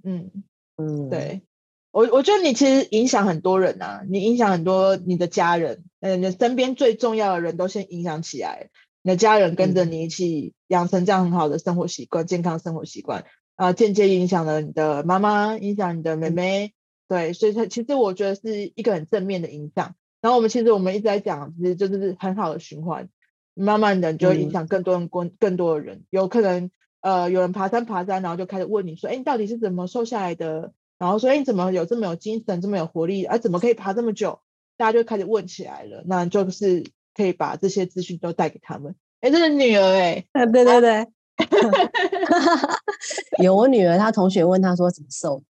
[0.05, 0.31] 嗯
[0.77, 1.43] 嗯，对
[1.91, 8.71] 我，我觉得你其实影响很多人啊，你影响很多你的家人，嗯，你身边最重要的人都先影响起来，
[9.07, 13.25] 你的家人跟着你一起养成这样很好的生活习惯，嗯、健康生活习惯。
[13.55, 16.73] 啊，间接影响了你的妈妈，影响你的妹妹，
[17.07, 19.95] 对，所以它其实我觉得是一个很正面的影响。
[20.21, 23.09] 然后我们其实我们一直在讲，其实就是很好的循环，
[23.55, 26.03] 慢慢的就会影响更多人，更更多的人。
[26.11, 30.73] 有可能呃，有人爬山爬山，然后就开始问你说，哎，你到底是怎么瘦下来的？
[30.99, 33.23] 然后说，哎，你怎么有这么有精神，这么有活力？
[33.23, 34.41] 啊，怎么可以爬这么久？
[34.77, 36.03] 大家就开始问起来了。
[36.05, 36.85] 那就是
[37.17, 38.95] 可以把这些资讯都带给他们。
[39.21, 41.07] 哎，这是女儿哎，啊，对对对。
[43.43, 45.43] 有我女儿，她同学问她说怎么瘦？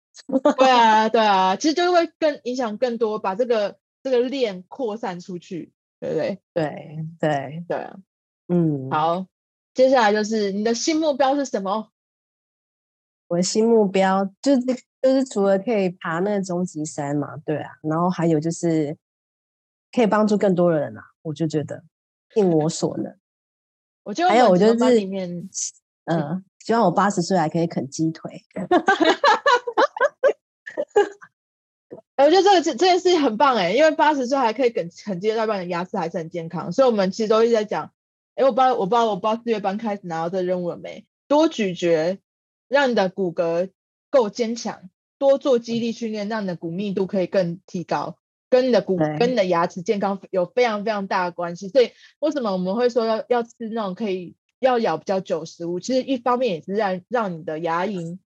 [0.57, 6.39] 对啊， 对啊，其实就会更影响更多，把这个这个链扩散出去，对不对？
[6.53, 7.95] 对对对啊，
[8.47, 9.26] 嗯，好，
[9.74, 11.89] 接下来就是你的新目标是什么？
[13.28, 14.61] 我的新目标就是
[15.01, 18.95] 就是除了可以爬那个终极山嘛，对啊，然后还有就是
[19.91, 21.84] 可以帮助更多人啊，我就觉得
[22.34, 23.17] 尽我所能。
[24.03, 25.49] 我就还有，我就是里面，
[26.05, 28.43] 嗯，希望我八十岁还可以啃鸡腿。
[32.17, 36.71] 我觉得这个这这件事很棒哎，因为八十岁还可以啃啃鸡腿，代表你的牙齿还是很健康。
[36.71, 37.91] 所以，我们其实都一直在讲，
[38.36, 41.05] 哎，我不知道，我不知道，我不知道四月班开始拿到这个任务了没？
[41.28, 42.19] 多咀嚼，
[42.67, 43.71] 让你的骨骼
[44.09, 48.17] 够坚强；多做肌力训练，让你的骨密度可以更提高。
[48.56, 55.82] 跟你的骨、跟你的牙齿健康有非常非常大的关系，所以为什么我们会说要要吃那种可以要咬比较久食物？
[55.82, 58.18] 其实一方面也是让让你的牙龈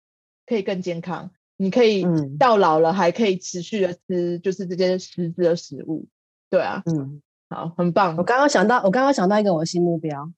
[0.45, 2.05] 可以更健康，你可以
[2.37, 6.07] 到老了还可以持续的吃，就是这些实质的食物。
[6.51, 8.15] 对啊，嗯，好，很棒。
[8.17, 10.31] 我刚刚想到，我刚刚想到一个我的新目标，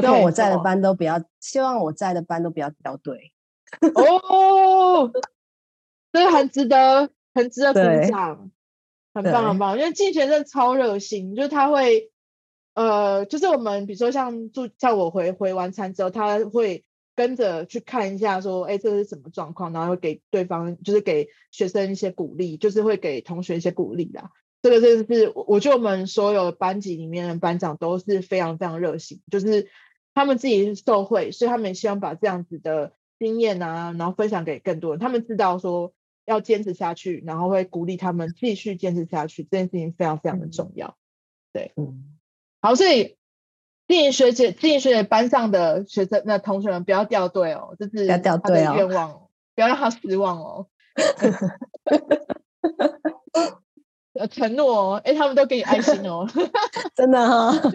[0.00, 3.32] 希望我在的班都不要，希望我在的班都不要掉队。
[3.94, 5.12] 哦，
[6.10, 8.50] 这个很值得，很值得分享。
[9.22, 12.10] 很棒很棒，因为季学真的超热心，就是他会，
[12.74, 24.32] 呃，就是我们比如说像住像我回回完餐之后，他会跟着去看一下，说，哎，这是什么状况，然后会给对方，就是给学生一些鼓励，就是会给同学一些鼓励啦。
[24.60, 29.70] 这个真的是，我觉得我们所有班级里面的班长都是非常非常热心，就是
[30.12, 35.94] 他们自己是受惠，所以他们也希望把这样子的经验啊，然后分享给更多人，他们知道说。
[36.26, 40.98] 要坚持下去，然后会鼓励他们继续坚持下去，这件事情非常非常的重要。
[41.52, 42.18] 对，嗯，
[42.60, 43.16] 好，所以
[43.88, 50.66] 静学姐、静学姐班上的学生、那同学们不要掉队哦，这是他的愿望哦，不要，让他失望哦。
[54.12, 56.28] 呃承诺哦，哎，他们都给你爱心哦，
[56.94, 57.72] 真的哈、哦。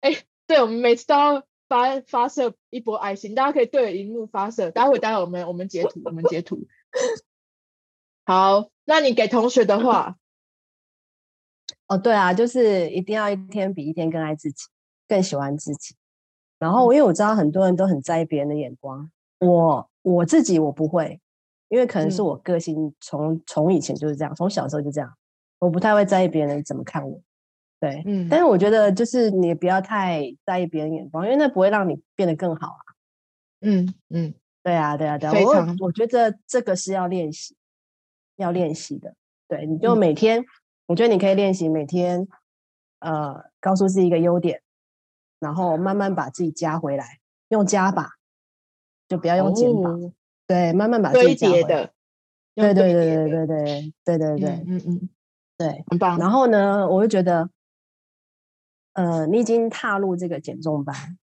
[0.00, 0.16] 哎，
[0.46, 1.44] 对，我们每次都要。
[1.68, 4.70] 发发射一波爱心，大家可以对着荧幕发射。
[4.70, 6.68] 待会待会我们我们截图，我们截图。
[8.24, 10.16] 好，那你给同学的话，
[11.86, 14.64] 哦，对啊，就是一定要一天比一天更爱自己，
[15.06, 15.94] 更喜欢自己。
[16.58, 21.20] 然后，因为我知道很多人都很在意别人的眼光，我我自己我不会，
[21.68, 25.14] 因为可能是我个性从从以前就是这样，从小时候就这样，
[25.58, 27.20] 我不太会在意别人怎么看我。
[27.78, 32.82] 对，嗯，但是我觉得就是你不要太在意别人眼光，因为那不会让你变得更好啊。
[33.60, 34.34] 嗯嗯，
[34.66, 35.32] 对啊对啊对啊，
[35.78, 37.56] 我我觉得这个是要练习，
[38.34, 39.14] 要练习的。
[39.46, 40.46] 对，你就每天，嗯、
[40.86, 42.26] 我觉得你可以练习每天，
[42.98, 44.60] 呃，告诉自己一个优点，
[45.38, 48.18] 然后慢慢把自己加回来，用加法，
[49.06, 49.88] 就不要用减法。
[49.90, 50.12] 哦、
[50.48, 51.92] 对，慢慢把自己加回来。
[52.56, 55.08] 对对对对对对对对对，嗯嗯，
[55.56, 56.18] 对，很棒。
[56.18, 57.48] 然后呢，我就觉得。
[58.94, 61.18] 呃，你已经踏入这个减重班，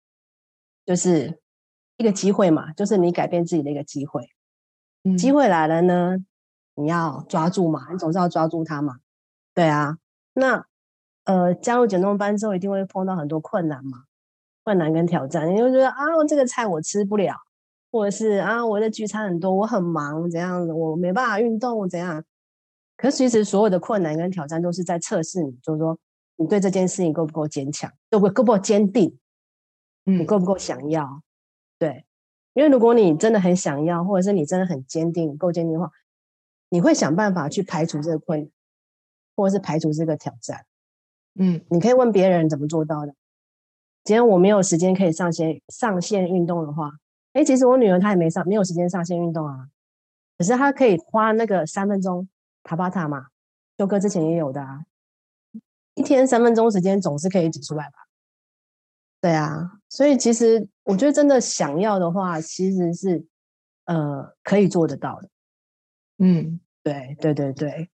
[0.86, 1.42] 就是
[2.04, 4.28] 一个机会嘛，就是你改变自己的一个机会。
[5.04, 6.18] 嗯，机会来了呢，
[6.76, 8.98] 你要抓住嘛，你总是要抓住它嘛。
[9.54, 9.98] 对啊，
[10.34, 10.66] 那
[11.24, 14.04] 呃，加入减重班之后，一定会碰到很多困难嘛，
[14.64, 15.96] 困难跟挑战，你就觉得啊，
[16.28, 17.36] 这个菜我吃不了，
[17.92, 22.24] 或者是啊，我的聚餐很多，我很忙，怎样，我没办法运动，怎样。
[22.98, 25.98] 可是其实所有的困难跟挑战都是在测试你，就是说。
[26.36, 27.90] 你对这件事情够不够坚强？
[28.10, 29.20] 够不够不够坚定？
[30.08, 31.22] 嗯，你够不够想要？
[31.80, 32.06] 对，
[32.54, 35.92] 因为如果你真的很想要，或者是你真的很坚定，够坚定的话，
[36.70, 38.50] 你会想办法去排除这个困难，
[39.36, 40.66] 或者是排除这个挑战。
[41.36, 43.14] 嗯，你可以问别人怎么做到的。
[44.04, 46.92] 今天我没有时间可以上线上线运动的话，
[47.34, 49.70] 哎，其实我女儿她也没上没有时间上线运动啊，
[50.38, 52.28] 可是她可以花那个三分钟
[52.64, 53.28] 塔巴塔嘛，
[53.78, 54.86] 修哥之前也有的啊。
[55.96, 58.08] 一天三分钟时间总是可以挤出来吧？
[59.22, 63.26] 对啊，所以其实我觉得真的想要的话，其实是
[63.86, 65.30] 呃可以做得到的。
[66.18, 67.90] 嗯，对对对对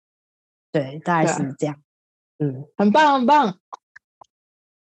[0.72, 1.82] 对，大概是这样。
[2.40, 3.60] 嗯，很棒很棒。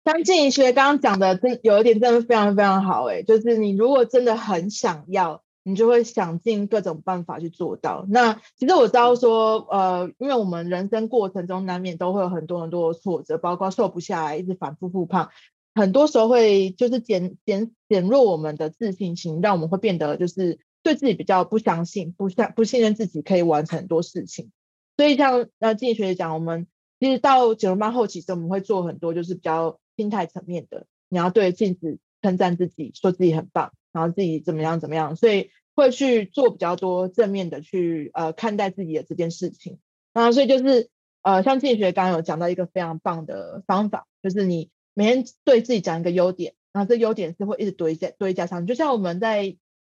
[0.05, 5.43] 像静宜学刚刚讲的，真有一点真的非常非常好诶，就是你如果真的很想要。
[5.65, 8.05] 你就会想尽各种办法去做到。
[8.09, 15.31] 那其实我知道说，呃，因为我们人生过程中难免都会有很多很多的挫折，包括瘦不下来，一直反复复胖，
[15.75, 24.51] 很多时候会就是减减减弱我们的自信心，让我们会变得就是对自己比较不相信，不相不信任自己可以完成很多事情。
[24.97, 26.67] 所以像呃经济学讲，我们
[27.01, 33.73] 其实到减重班后期时，我们会做很多就是比较心态层面的，你要对镜子称赞自己，说自己很棒。
[33.93, 39.81] 然后自己怎么样怎么样，所以会去做比较多正面的去呃看待自己的这件事情。
[40.15, 40.89] 啊所以就是
[41.21, 48.67] 呃像经济学刚刚有讲到一个非常棒的方法，就是你每天对自己讲一个优点，然后这优点是会一直堆在堆加上。
[48.67, 49.57] 就像我们在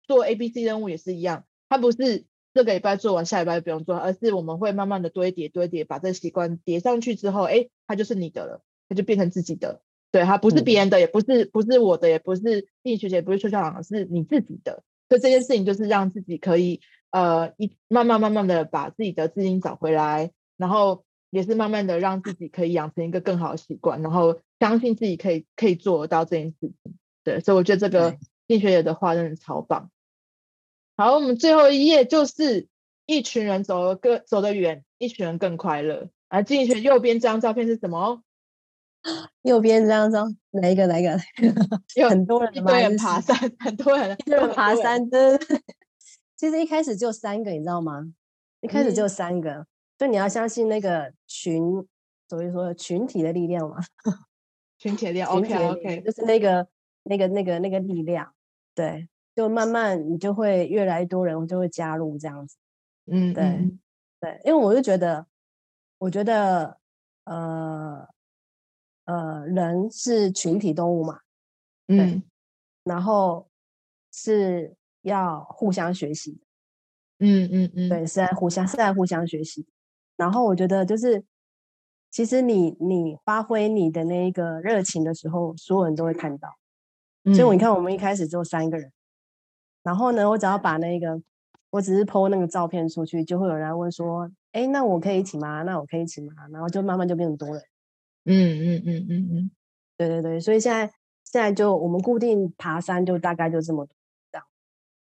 [0.08, 9.82] 做 A B C 任务也是一样，它不是这个礼拜做完下礼拜不用做，而是我们会慢慢的堆叠堆叠，把这个习惯叠上去之后，哎，它就是你的了，它就变成自己的。
[10.12, 14.84] 对，它不是别人的，嗯、也不是不是我的，也不是丽学姐，也不是邱校长，是你自己的。
[15.10, 26.74] 所以这件事情就是让自己可以呃一慢慢慢慢的把自己的自信找回来，然后也是慢慢的让自己可以养成一个更好的习惯，然后相信自己可以可以做到这件事情。
[27.22, 29.92] 对，所以我觉得这个丽学姐的话真的超棒。
[30.96, 32.70] 好，我们最后一页就是
[33.06, 36.08] 一群人走得更走得远，一群人更快乐。
[36.30, 38.24] 而丽学右边这张照片是什么？
[39.42, 40.88] 右边这张照，哪一个？
[40.88, 41.20] 哪一个？
[42.00, 45.38] 有很多人，一堆人爬山，很多人，一堆人爬山的。
[46.38, 48.14] 其实一开始就三个，你知道吗？
[48.62, 51.86] 一开始就三个，嗯、所以你要相信那个群，
[52.30, 53.78] 所以说群体的力量嘛。
[54.84, 56.68] 群体力，OK OK，就是那个
[57.04, 58.34] 那个那个那个力量，
[58.76, 62.58] 对，就慢慢你就会越来越多人就会加入这样子。
[63.06, 63.80] 嗯，对嗯
[64.20, 65.26] 对，因为我就觉得，
[66.00, 66.78] 我觉得
[67.24, 68.08] 呃。
[69.06, 71.20] 呃，人是群体动物嘛，
[71.90, 72.24] 嗯，
[72.86, 73.50] 然后
[74.14, 76.40] 是要互相学习，
[77.20, 79.68] 嗯嗯嗯，对，是在互相是在互相学习。
[80.16, 81.22] 然后我觉得就是，
[82.14, 86.48] 其实你你发挥你的那个热情的时候，所有人都会看到。
[87.24, 88.92] 嗯、所以你看，我们一开始只有三个人，
[89.82, 91.20] 然后呢，我只要把那个，
[91.72, 95.64] 我只是 po 那个照片出去，就会有人问说，哎，那我可以一起吗？
[95.64, 96.34] 那我可以一起吗？
[96.52, 97.64] 然后就慢慢就变成多人。
[98.26, 99.52] 嗯嗯嗯嗯嗯，
[99.98, 100.86] 对对对，所以现在
[101.24, 103.96] 现在就我们固定爬山，就大概就这么多
[104.32, 104.46] 这样，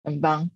[0.04, 0.52] 很棒。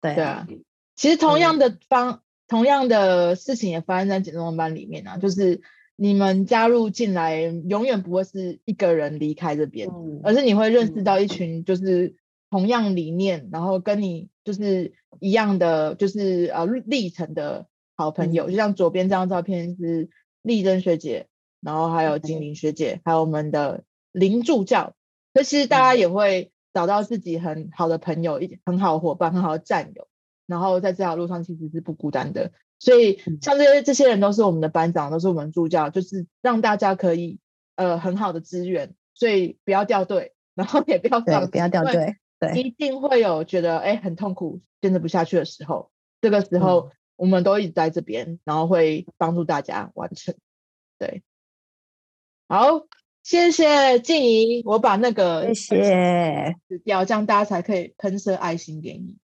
[0.00, 0.46] 对对啊，
[0.94, 5.60] 其实同样的方、嗯、同样的事情也发生在减重班里面啊，就是
[5.96, 12.16] 你们加入进来，永远不会是一个人离开这边，嗯、而是你会认识到一群就是
[12.50, 17.66] 同样理念，嗯、然后跟你就是一样的就是呃历程的
[17.96, 20.08] 好朋友，嗯、就像左边这张照片是
[20.42, 21.26] 丽珍学姐。
[21.62, 23.82] 然后还有金玲学姐，还有我们的
[24.12, 24.94] 林助教，
[25.32, 30.06] 所以其实大家也会找到自己很好的朋友，一很好的伙伴，很好的战友。
[30.46, 32.52] 然后在这条路上其实是不孤单的。
[32.78, 37.38] 所以像这些这些人都是我们的班长，都是我们助教，就是让大家可以
[37.76, 38.94] 呃很好的支援。
[39.14, 45.90] 所以不要掉队，然后也不要放，不要掉队，对，一定会有觉得哎很痛苦，坚持不下去的时候。
[46.20, 50.34] 这个时候我们都一直在这边，然后会帮助大家完成。
[50.98, 51.22] 对。
[52.46, 52.86] 好，
[53.22, 59.16] 谢谢静怡，我把那个谢谢撕掉，这样大家才可以喷射爱心给你。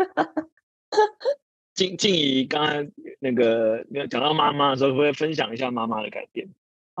[1.74, 2.90] 静静怡刚刚
[3.20, 6.48] 那个讲到妈妈的时候，会不会分享一下妈妈的改变？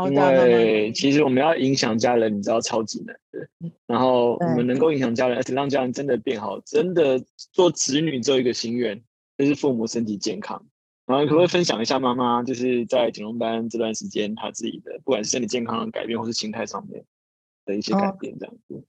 [0.08, 3.46] 因为其实我们要影响家人，你知道超级难的。
[3.86, 7.22] 然后我们能够影响家人，而且让家人真的变好，真的
[7.52, 9.02] 做子女只有一个心愿，
[9.36, 10.64] 就是父母身体健康。
[11.04, 17.04] 然后可不可以分享一下妈妈就是在减重班这段时间她自己的，不管是身体健康的改变，或是心态上面
[17.66, 18.74] 的一些改变，这样子。
[18.76, 18.82] 哦，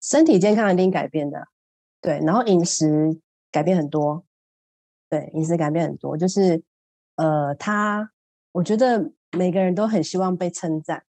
[0.00, 1.48] 身体健康一定改变的，
[2.06, 2.20] 对。
[2.20, 3.18] 然后饮食
[3.50, 4.24] 改变很多，
[5.10, 6.62] 对，饮食改变很多，就是
[7.16, 8.12] 呃，他
[8.52, 9.12] 我觉得。
[9.36, 11.02] 每个人都很希望被称赞，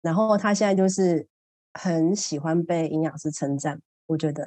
[0.00, 1.26] 然后他现在就是
[1.74, 3.82] 很喜欢被营养师称赞。
[4.06, 4.46] 我觉得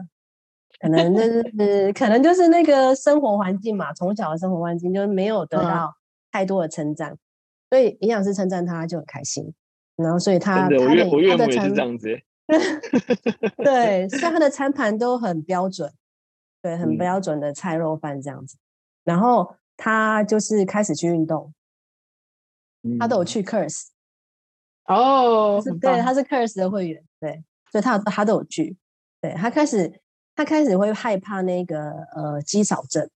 [0.80, 5.94] 可能就是可能就是那个生活环境嘛，从小的生活环境就是没有得到
[6.32, 7.20] 太多的称赞，嗯、
[7.70, 9.54] 所以营养师称赞他就很开心。
[9.98, 12.20] 然后所以他的他的我岳母也是这样子，
[13.64, 15.92] 对，所以他的餐盘都很标准，
[16.62, 18.58] 对，很标准的菜肉饭这样子。
[18.58, 18.60] 嗯、
[19.06, 21.54] 然后他就是开始去运动。
[23.00, 23.86] 他都有去 Curse
[24.88, 27.42] 哦，对，他是 Curse 的会员，对，
[27.72, 28.76] 所以他他都有去。
[29.22, 30.02] 对，他开始，
[30.36, 31.80] 他开始会害怕那个
[32.14, 33.10] 呃肌少症，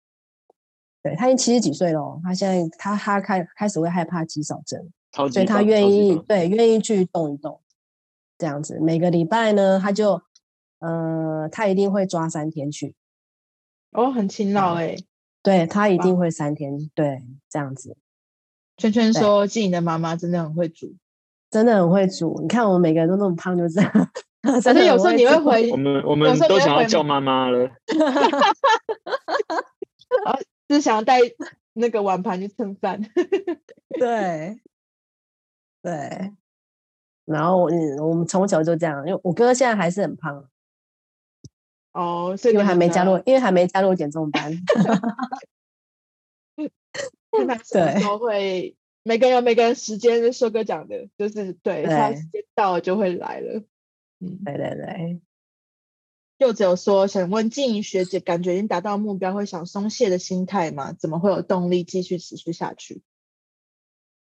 [1.03, 4.89] 对，他已经七十几岁了，他现在他他开开始会害怕肌少症，
[5.29, 7.59] 所以他愿意对愿意去动一动，
[8.37, 8.79] 这样子。
[8.81, 10.21] 每个礼拜呢，他就
[10.79, 12.95] 呃他一定会抓三天去，
[13.91, 14.95] 哦，很勤劳哎，
[15.41, 17.97] 对他一定会三天，对，这样子。
[18.77, 20.95] 圈圈说：“静怡的妈妈真的很会煮，
[21.49, 22.37] 真的很会煮。
[22.43, 23.91] 你看我们每个人都那么胖，就这样。
[24.61, 27.65] 反正有时候你会回，我们我们都想要叫妈妈了。
[30.25, 31.17] 啊，就是想要带
[31.73, 33.01] 那个碗盘去蹭饭。
[33.97, 34.61] 对
[35.81, 36.33] 对。
[37.27, 37.69] 然后我
[38.07, 40.49] 我们从小就这样，因为我哥现在还是很胖。
[41.91, 44.51] 哦，所以因为还没加入，因为还没加入减重班。
[47.71, 53.63] ”对，都会每个人每个人时间，就说哥讲的，就是对，他时间到了就会来了。
[54.19, 55.21] 嗯，对对对。
[56.37, 60.93] 柚子有说想问静怡学姐，感觉已经达到目标，会想松懈的心态吗？
[60.93, 63.01] 怎么会有动力继续持续下去？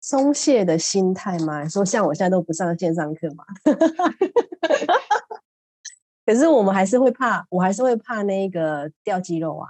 [0.05, 1.67] 松懈的心态吗？
[1.67, 3.43] 说像我现在都不上线上课嘛。
[6.23, 9.67] 可是我们还是会怕，我还是会怕那个掉肌肉啊。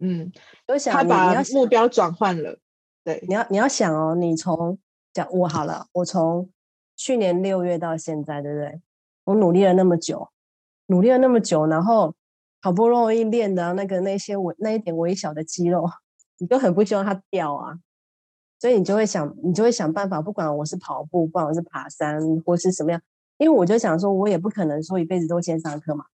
[0.00, 0.32] 嗯，
[0.66, 2.58] 有想他把目标转换了。
[3.04, 4.76] 对，你要你要想哦，你从
[5.12, 6.50] 讲我好了，我从
[6.96, 8.80] 去年六月到现在，对不对？
[9.26, 10.28] 我努力了那么久，
[10.86, 12.16] 努力了那么久，然后
[12.60, 15.88] 好不容易练的那个那些微那一点微小的肌肉，
[16.38, 17.78] 你都很不希望它掉啊，
[18.58, 23.00] 所以你就会想，你就会想办法，不管我是跑步，不管我是爬山，或是什么样，
[23.38, 26.06] 因为我就想说，我也不可能说一辈子都线上课嘛，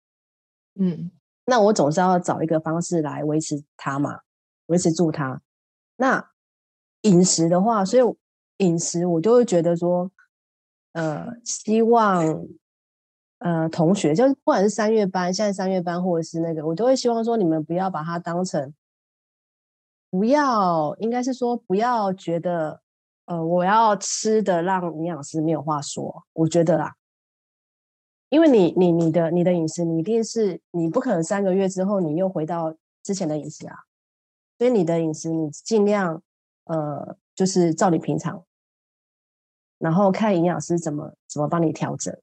[0.74, 1.10] 嗯。
[1.46, 4.20] 那我总是要找一个方式来维持它嘛，
[4.66, 5.40] 维持住它。
[5.96, 6.30] 那
[7.02, 8.16] 饮食的话，所以
[8.64, 10.08] 饮食我就会觉得说，
[10.92, 12.46] 呃，希望
[13.38, 18.72] 呃同学，就是不管是三月班，现在三月班或者是那个，我都会希望说你们不要把它当成，
[20.10, 22.82] 不要，应该是说不要觉得，
[23.26, 26.96] 呃，我要吃的让营养师没有话说，我觉得啦。
[28.28, 33.74] 因为你你你的你的饮食，你一定是你不可能三个月之后你又回到之前的饮食啊，
[34.58, 36.22] 所以你的饮食你尽量
[36.64, 38.44] 呃就是照你平常，
[39.78, 42.16] 然后看营养师怎么怎么帮你调整，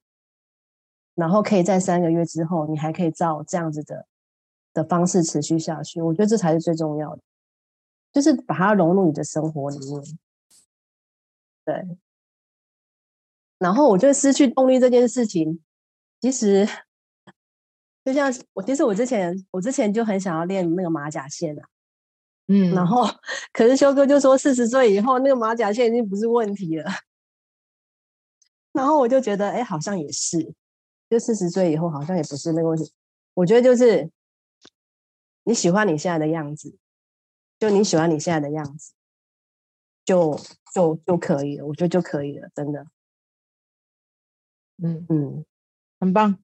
[1.15, 4.07] 然后可以在三个月之后你还可以照这样子的
[4.73, 7.21] 的方式持续下去，我觉得这才是最重要的，
[8.17, 10.01] 就是把它融入你的生活里面，
[11.63, 11.97] 对，
[13.59, 15.63] 然后我觉得失去动力这件事情。
[16.19, 16.67] 其实，
[18.03, 21.69] 就像我，其实我之前，我之前就很想要练那个马甲线啊，
[22.47, 23.05] 嗯，然后，
[23.53, 26.89] 可是修哥就说四十岁以后那个马甲线已经不是问题了，
[28.71, 30.55] 然后我就觉得，哎，好像也是，
[31.07, 32.91] 就四十岁以后好像也不是那个问题。
[33.35, 34.09] 我觉得就是
[35.43, 36.75] 你喜欢你现在的样子，
[37.59, 38.93] 就你喜欢你现在的样子，
[40.05, 40.39] 就
[40.73, 42.87] 就就可以了，我觉得就可以了，真的，
[44.81, 45.05] 嗯。
[45.09, 45.45] 嗯。
[45.99, 46.37] 很棒，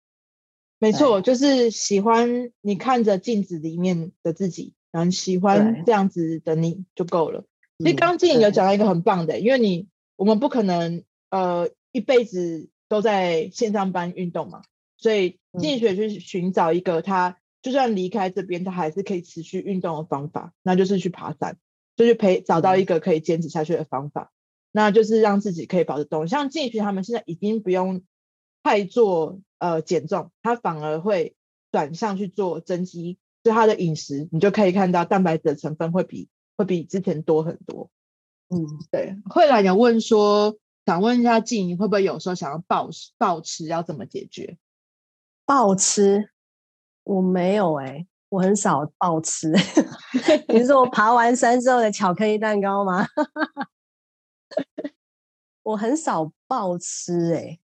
[0.79, 7.45] 没错，就是喜欢你看着镜子里面的自己，然后喜欢这样子的你就够了。
[7.77, 14.63] 其实刚刚静有讲到一个很棒的，因为你我们不可能呃一辈子都在线上班运动嘛，
[14.97, 21.57] 所以静莹学去寻找一个他就算离开这边，他还是可以持续运动的方法，那就是去爬山，
[21.95, 24.31] 就是陪找到一个可以坚持下去的方法，
[24.71, 26.27] 那就是让自己可以保持动。
[26.27, 28.03] 像静莹学他们现在已经不用。
[28.65, 31.35] 太做呃减重，他反而会
[31.69, 37.91] 转向去做增肌，所以他的饮食，你就可以看到蛋白质的成分会比会比之前多很多。
[38.47, 39.17] 嗯，对。
[39.25, 43.65] 慧兰有问说，想问一下静，怡会不会有时候想要暴暴吃？
[43.65, 44.57] 要怎么解决？
[45.45, 46.29] 暴吃？
[47.03, 49.51] 我没有哎、欸，我很少暴吃。
[50.49, 53.05] 你是说我 爬完山之后的巧克力蛋糕吗？
[55.63, 57.59] 我很少暴吃哎、欸。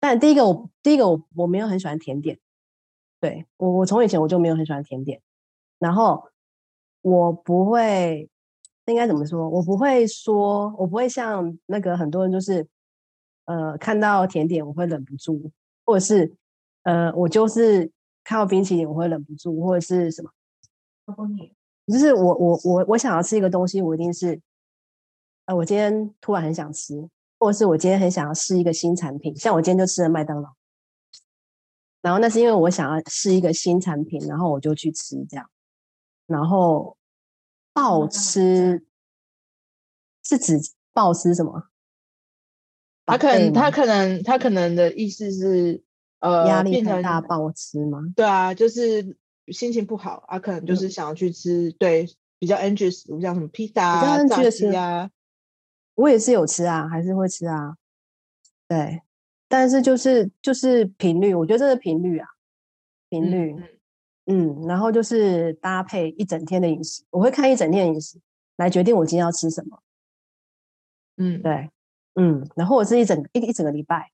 [0.00, 2.38] 但第一个我第一个我我没有很喜欢甜点。
[3.20, 5.18] 对，我我从以前我就没有很喜欢甜点，
[5.78, 6.28] 然后
[7.00, 8.28] 我不会，
[8.84, 9.48] 应该怎么说？
[9.48, 12.68] 我不会说，我不会像那个很多人就是，
[13.46, 15.50] 呃，看到甜点我会忍不住，
[15.86, 16.34] 或者是
[16.82, 17.90] 呃，我就是
[18.24, 20.30] 看到冰淇淋我会忍不住，或者是什么？
[21.86, 24.40] 就是我我我我想要吃一个东西，我一定是，
[25.44, 27.08] 呃，我今天突然很想吃，
[27.38, 30.50] 或者是我今天很想要试一个新产品，像我今天就吃了麦当劳。
[32.00, 35.50] 然后那是因为我想要试一个新产品，然后我就去吃这样。
[36.26, 36.96] 然后
[37.74, 38.86] 暴吃
[40.22, 40.58] 是指
[40.94, 41.68] 暴吃什么？
[43.04, 45.82] 他可能他可能他可能的意思是
[46.24, 48.00] 呃压力太大暴吃吗？
[48.16, 49.16] 对啊，就是
[49.48, 52.08] 心情不好啊，可能就是想要去吃、嗯、对
[52.38, 55.10] 比较 anxious，，像什么披萨啊、炸鸡啊。
[55.94, 57.76] 我也是有吃啊，还是会吃啊，
[58.66, 59.02] 对。
[59.46, 62.26] 但是就是就是频率，我觉得这是频率啊，
[63.08, 63.54] 频率，
[64.26, 68.18] 嗯，嗯，然后就是搭配一整天的饮食，我会看一整天的饮食
[68.56, 69.80] 来决定我今天要吃什么，
[71.18, 71.70] 嗯，对，
[72.14, 74.10] 嗯，然后我是一整一一整个礼拜，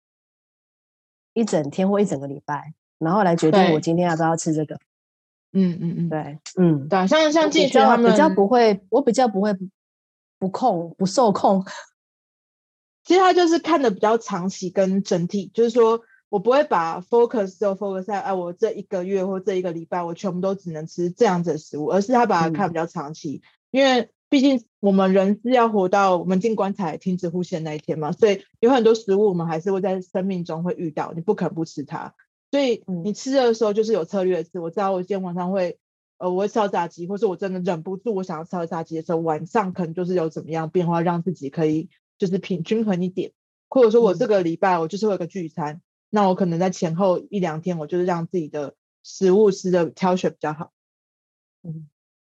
[1.32, 4.76] 一整天或一整个礼拜，然后来决定我今天要不要吃这个，
[5.52, 9.56] 嗯嗯嗯，对，嗯，对，像像进去他们比较不会，我比较不会
[10.38, 11.64] 不控不受控。
[13.04, 32.14] 其实他就是看的比较长期跟整体，就是说我不会把 focus 就 focus 在哎，我这一个月或这一个礼拜我全部都只能吃这样子的食物，而是他把它看比较长期，嗯、因为毕竟我们人是要活到我们进棺材停止呼吸的那一天嘛，所以有很多食物我们还是会在生命中会遇到，你不可能不吃它。
[32.50, 35.78] 所以你吃的时候就是有策略吃，我知道我今天晚上会
[36.16, 41.90] 呃我会吃到炸鸡，或是我真的忍不住我想要吃到炸鸡的时候，晚上可能就是有怎么样变化，让自己可以。
[42.20, 43.32] 就是平均衡一点，
[43.70, 50.70] 或者说我这个礼拜我就是会有个聚餐，嗯，那我可能在前后一两天，我就是让自己的食物吃的挑选比较好，
[51.62, 51.88] 嗯，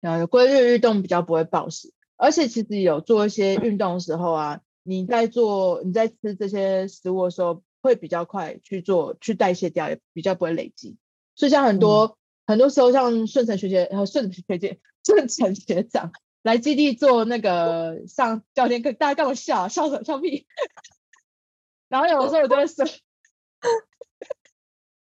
[0.05, 10.95] 然后有规律运动比较不会暴食，而且其实有做一些运动的时候啊，你在做你在吃这些食物的时候，会比较快去做去代谢掉，也比较不会累积，
[11.35, 16.11] 所以像很多、嗯、很多时候，像顺成学姐顺成学姐顺成学长。
[16.43, 19.67] 来基地做那个上教练课，大家干嘛笑？
[19.67, 20.03] 笑什么？
[20.03, 20.45] 笑屁！
[21.89, 22.85] 然后有的时候我就会说，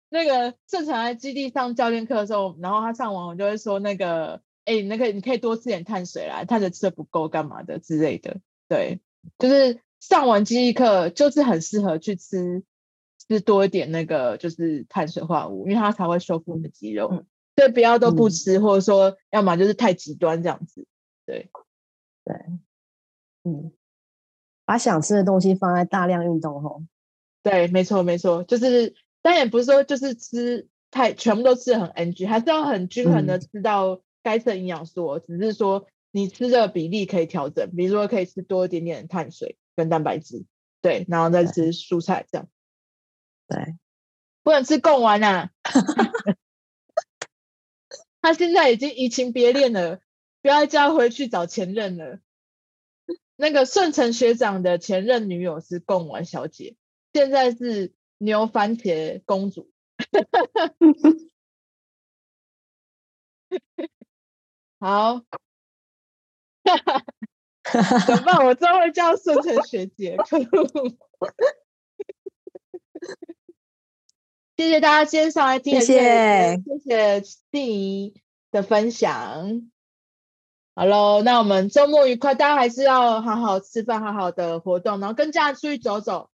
[0.09, 8.41] 那个正常来基地上教练课的时候，然后他上完我就会说那个，哎，那个你可以多吃点碳水啦，碳水吃的不够干嘛的之类的。
[8.69, 9.01] 对，
[9.39, 12.63] 就是上完记忆课就是很适合去吃
[13.29, 17.25] 吃多一点那个就是碳水化合物，因为它才会修复你的肌肉。
[17.57, 20.87] 所以不要都不吃，嗯、或者说要么就是太极端这样子。
[21.25, 21.49] 对，
[22.23, 22.37] 对，
[23.45, 23.73] 嗯，
[24.67, 26.83] 把想吃的东西放在大量运动后，
[27.43, 40.45] 对，没错，没错，就是，但也不是说就是吃太全部都吃的很 NG，还是要很均衡的吃到该吃的营养素，嗯，只是说你吃的比例可以调整，比如说可以吃多一点点碳水跟蛋白质，
[40.81, 42.49] 对，然后再吃蔬菜这样，
[43.47, 43.77] 对，
[44.43, 45.53] 不能吃贡丸啊，
[48.21, 50.01] 他现在已经移情别恋了。
[50.43, 52.21] 不要叫回去找前任了。
[53.37, 56.77] 那个顺成学长的前任女友是贡丸小姐，
[57.13, 59.71] 现在是牛番茄公主。
[64.79, 65.23] 好，
[68.07, 68.45] 怎么办？
[68.47, 70.17] 我之后会叫顺成学姐。
[74.57, 77.21] 谢谢大家今天上来听，谢谢谢谢
[77.53, 79.71] 静怡的分享。
[80.75, 86.31] 好喽，那我们周末愉快，大家还是要好好吃饭，好好的活动，然后跟家人出去走走，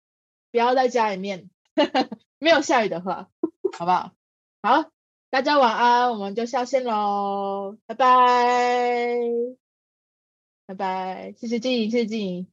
[0.50, 1.50] 不要在家里面，
[2.38, 3.28] 没有下雨的话，
[3.76, 4.12] 好不好？
[4.62, 4.90] 好，
[5.30, 9.16] 大家晚安，我们就下线喽，拜拜，
[10.66, 12.48] 拜拜，谢谢静怡，谢谢静怡。